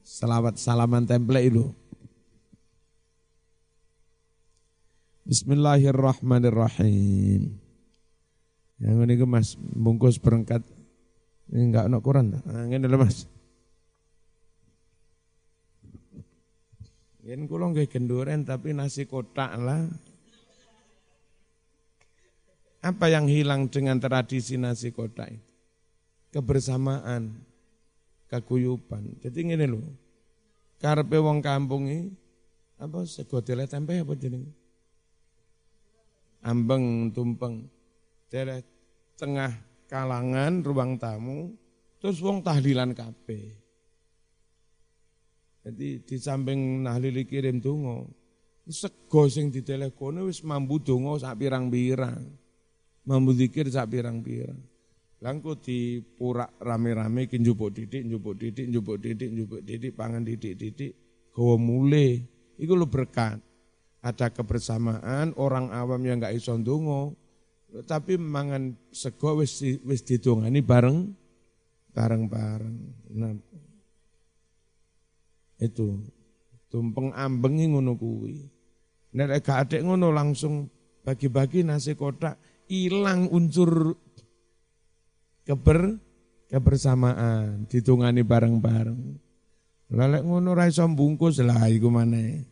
Selawat 0.00 0.56
salaman 0.56 1.04
template 1.04 1.52
itu. 1.52 1.68
Bismillahirrahmanirrahim. 5.28 7.52
Yang 8.80 8.96
ini 8.96 9.28
mas 9.28 9.60
bungkus 9.60 10.16
berangkat 10.16 10.64
ini 11.52 11.72
enggak 11.72 11.88
nak 11.88 12.04
Quran. 12.04 12.26
Nah, 12.44 12.64
ini 12.68 12.88
Mas. 12.88 13.24
Yen 17.28 17.44
kula 17.44 17.68
nggih 17.68 17.92
genduren 17.92 18.40
tapi 18.40 18.72
nasi 18.72 19.04
kotak 19.04 19.52
lah. 19.60 19.84
Apa 22.80 23.12
yang 23.12 23.28
hilang 23.28 23.68
dengan 23.68 24.00
tradisi 24.00 24.56
nasi 24.56 24.96
kotak 24.96 25.36
itu? 25.36 25.44
Kebersamaan, 26.32 27.36
keguyuban. 28.32 29.20
Jadi 29.20 29.44
ngene 29.44 29.68
lho. 29.68 29.84
Karepe 30.80 31.20
wong 31.20 31.44
kampung 31.44 31.92
iki 31.92 32.08
apa 32.80 33.04
sego 33.04 33.44
tempe 33.44 34.00
apa 34.00 34.12
jenenge? 34.16 34.48
Ambeng 36.40 37.12
tumpeng. 37.12 37.68
Tele 38.32 38.64
tengah 39.20 39.52
kalangan 39.84 40.64
ruang 40.64 40.96
tamu 40.96 41.52
terus 42.00 42.24
wong 42.24 42.40
tahlilan 42.40 42.96
kabeh. 42.96 43.67
Jadi 45.68 46.00
di 46.00 46.16
samping 46.16 46.80
nahlil 46.80 47.28
kirim 47.28 47.60
donga 47.60 48.00
sego 48.64 49.28
sing 49.28 49.52
ditelekone 49.52 50.24
wis 50.24 50.40
mambu 50.40 50.80
donga 50.80 51.20
sak 51.20 51.44
pirang-pirang. 51.44 52.24
Mambu 53.04 53.36
zikir 53.36 53.68
sak 53.68 53.92
pirang-pirang. 53.92 54.56
Langku 55.20 55.60
di 55.60 56.00
purak 56.00 56.56
rame-rame 56.56 57.28
ki 57.28 57.36
njupuk 57.44 57.76
didik, 57.76 58.00
njupuk 58.00 58.40
didik, 58.40 58.64
njupuk 58.64 58.96
didik, 58.96 59.28
njupuk 59.28 59.60
didik, 59.60 59.92
pangan 59.92 60.24
didik-didik, 60.24 60.92
gawa 61.36 61.60
mule. 61.60 62.24
Iku 62.56 62.72
lu 62.72 62.88
berkat. 62.88 63.36
Ada 63.98 64.30
kebersamaan 64.30 65.34
orang 65.36 65.74
awam 65.74 66.00
yang 66.06 66.22
enggak 66.22 66.38
iso 66.38 66.54
ndonga, 66.54 67.12
tapi 67.84 68.14
mangan 68.14 68.78
sego 68.94 69.42
wis 69.42 69.58
wis 69.82 70.06
ditungani 70.06 70.62
bareng 70.62 71.12
bareng-bareng. 71.92 72.76
Nah, 73.18 73.34
itu 75.58 76.02
tumpeng 76.70 77.12
ambengi 77.14 77.70
ngono 77.70 77.98
kuwi. 77.98 78.46
Nek 79.14 79.42
gak 79.42 79.68
adek 79.68 79.82
ngono 79.84 80.12
langsung 80.14 80.68
bagi-bagi 81.02 81.64
nasi 81.64 81.96
kotak 81.96 82.36
hilang 82.68 83.32
unsur 83.32 83.96
keber 85.48 85.96
kebersamaan, 86.48 87.68
ditungani 87.68 88.24
bareng-bareng. 88.24 89.00
Lalek 89.88 90.22
ngono 90.24 90.52
ra 90.52 90.68
iso 90.68 90.84
bungkus 90.88 91.40
lah 91.40 91.68
iku 91.72 91.88
maneh. 91.88 92.44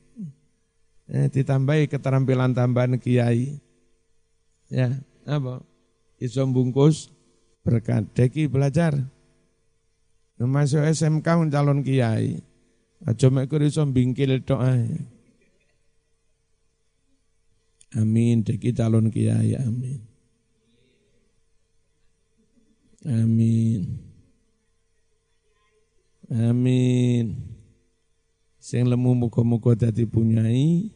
Eh, 1.06 1.28
ditambahi 1.30 1.86
keterampilan 1.86 2.50
tambahan 2.50 2.98
kiai 2.98 3.62
Ya, 4.66 4.98
apa? 5.22 5.62
Iso 6.18 6.42
bungkus 6.50 7.14
berkat. 7.62 8.10
Deki 8.18 8.50
belajar. 8.50 8.98
Masuk 10.42 10.82
SMK 10.82 11.48
calon 11.48 11.86
kiai. 11.86 12.42
Aja 13.04 13.28
mek 13.28 13.52
iso 13.60 13.84
bingkil 13.84 14.40
tok 14.46 14.62
Amin, 17.96 18.44
deki 18.44 18.76
calon 18.76 19.08
kiai, 19.08 19.56
amin. 19.56 20.04
Amin. 23.06 24.02
Amin. 26.28 27.38
Sing 28.58 28.90
lemu 28.90 29.14
muga-muga 29.14 29.78
dadi 29.78 30.02
punyai, 30.04 30.90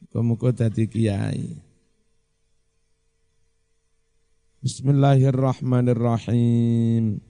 Muga-muga 0.00 0.52
dadi 0.54 0.86
kiai. 0.88 1.58
Bismillahirrahmanirrahim. 4.62 7.27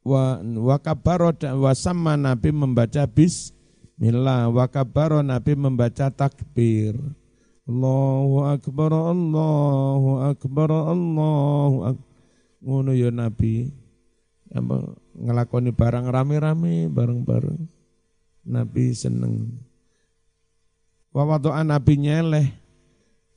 Wa 0.00 0.40
wa 0.40 0.76
kabaro 0.80 1.36
wa 1.36 1.72
Nabi 2.16 2.50
membaca 2.56 3.04
bismillah 3.04 4.48
wa 4.48 4.64
kabaro 4.66 5.20
Nabi 5.20 5.52
membaca 5.56 6.08
takbir. 6.08 6.96
Allahu 7.68 8.48
akbar 8.48 8.90
Allahu 8.90 10.10
akbar 10.24 10.68
Allahu. 10.72 12.00
Ngono 12.64 12.90
ya 12.96 13.12
Nabi. 13.12 13.68
Apa 14.50 14.98
ngelakoni 15.14 15.70
barang 15.70 16.10
rame-rame 16.10 16.90
bareng-bareng. 16.90 17.60
Nabi 18.48 18.96
seneng. 18.96 19.62
Wawadoan 21.14 21.70
Nabi 21.70 21.98
nyeleh 21.98 22.46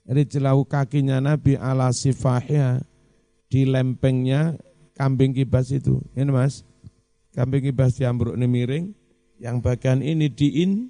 Rijlahu 0.03 0.67
kakinya 0.67 1.23
Nabi 1.23 1.55
ala 1.55 1.87
sifahnya 1.95 2.83
di 3.47 3.63
lempengnya 3.63 4.59
kambing 4.97 5.33
kibas 5.33 5.73
itu. 5.73 6.01
Ini 6.13 6.29
mas, 6.29 6.65
kambing 7.33 7.69
kibas 7.69 7.97
diambruk 7.97 8.37
ini 8.37 8.47
miring, 8.49 8.85
yang 9.41 9.59
bagian 9.59 9.99
ini 10.05 10.29
diin, 10.29 10.89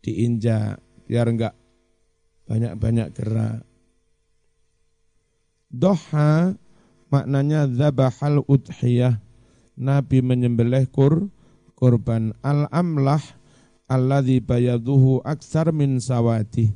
diinjak 0.00 0.80
biar 1.06 1.26
enggak 1.26 1.54
banyak-banyak 2.50 3.08
gerak. 3.14 3.62
Doha 5.70 6.58
maknanya 7.10 7.70
zabahal 7.70 8.42
udhiyah. 8.46 9.22
Nabi 9.80 10.20
menyembelih 10.20 10.90
kur, 10.92 11.30
kurban 11.72 12.36
al-amlah 12.44 13.22
alladzi 13.88 14.42
bayaduhu 14.42 15.24
aksar 15.24 15.72
min 15.72 16.02
sawati. 16.02 16.74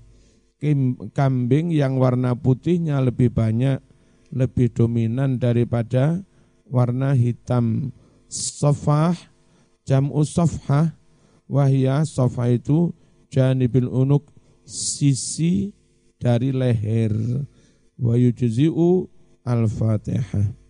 Kambing 1.13 1.69
yang 1.69 2.01
warna 2.01 2.33
putihnya 2.33 3.03
lebih 3.05 3.29
banyak, 3.29 3.85
lebih 4.33 4.73
dominan 4.73 5.37
daripada 5.37 6.25
warna 6.69 7.13
hitam. 7.17 7.93
Sofah, 8.29 9.15
jam'u 9.87 10.27
sofah, 10.27 10.91
wahya 11.47 12.03
sofah 12.03 12.51
itu 12.51 12.91
janibil 13.31 13.87
unuk, 13.87 14.27
sisi 14.67 15.71
dari 16.19 16.51
leher. 16.51 17.15
Wa 17.95 18.19
yujzi'u 18.19 19.07
al-fatihah. 19.47 20.64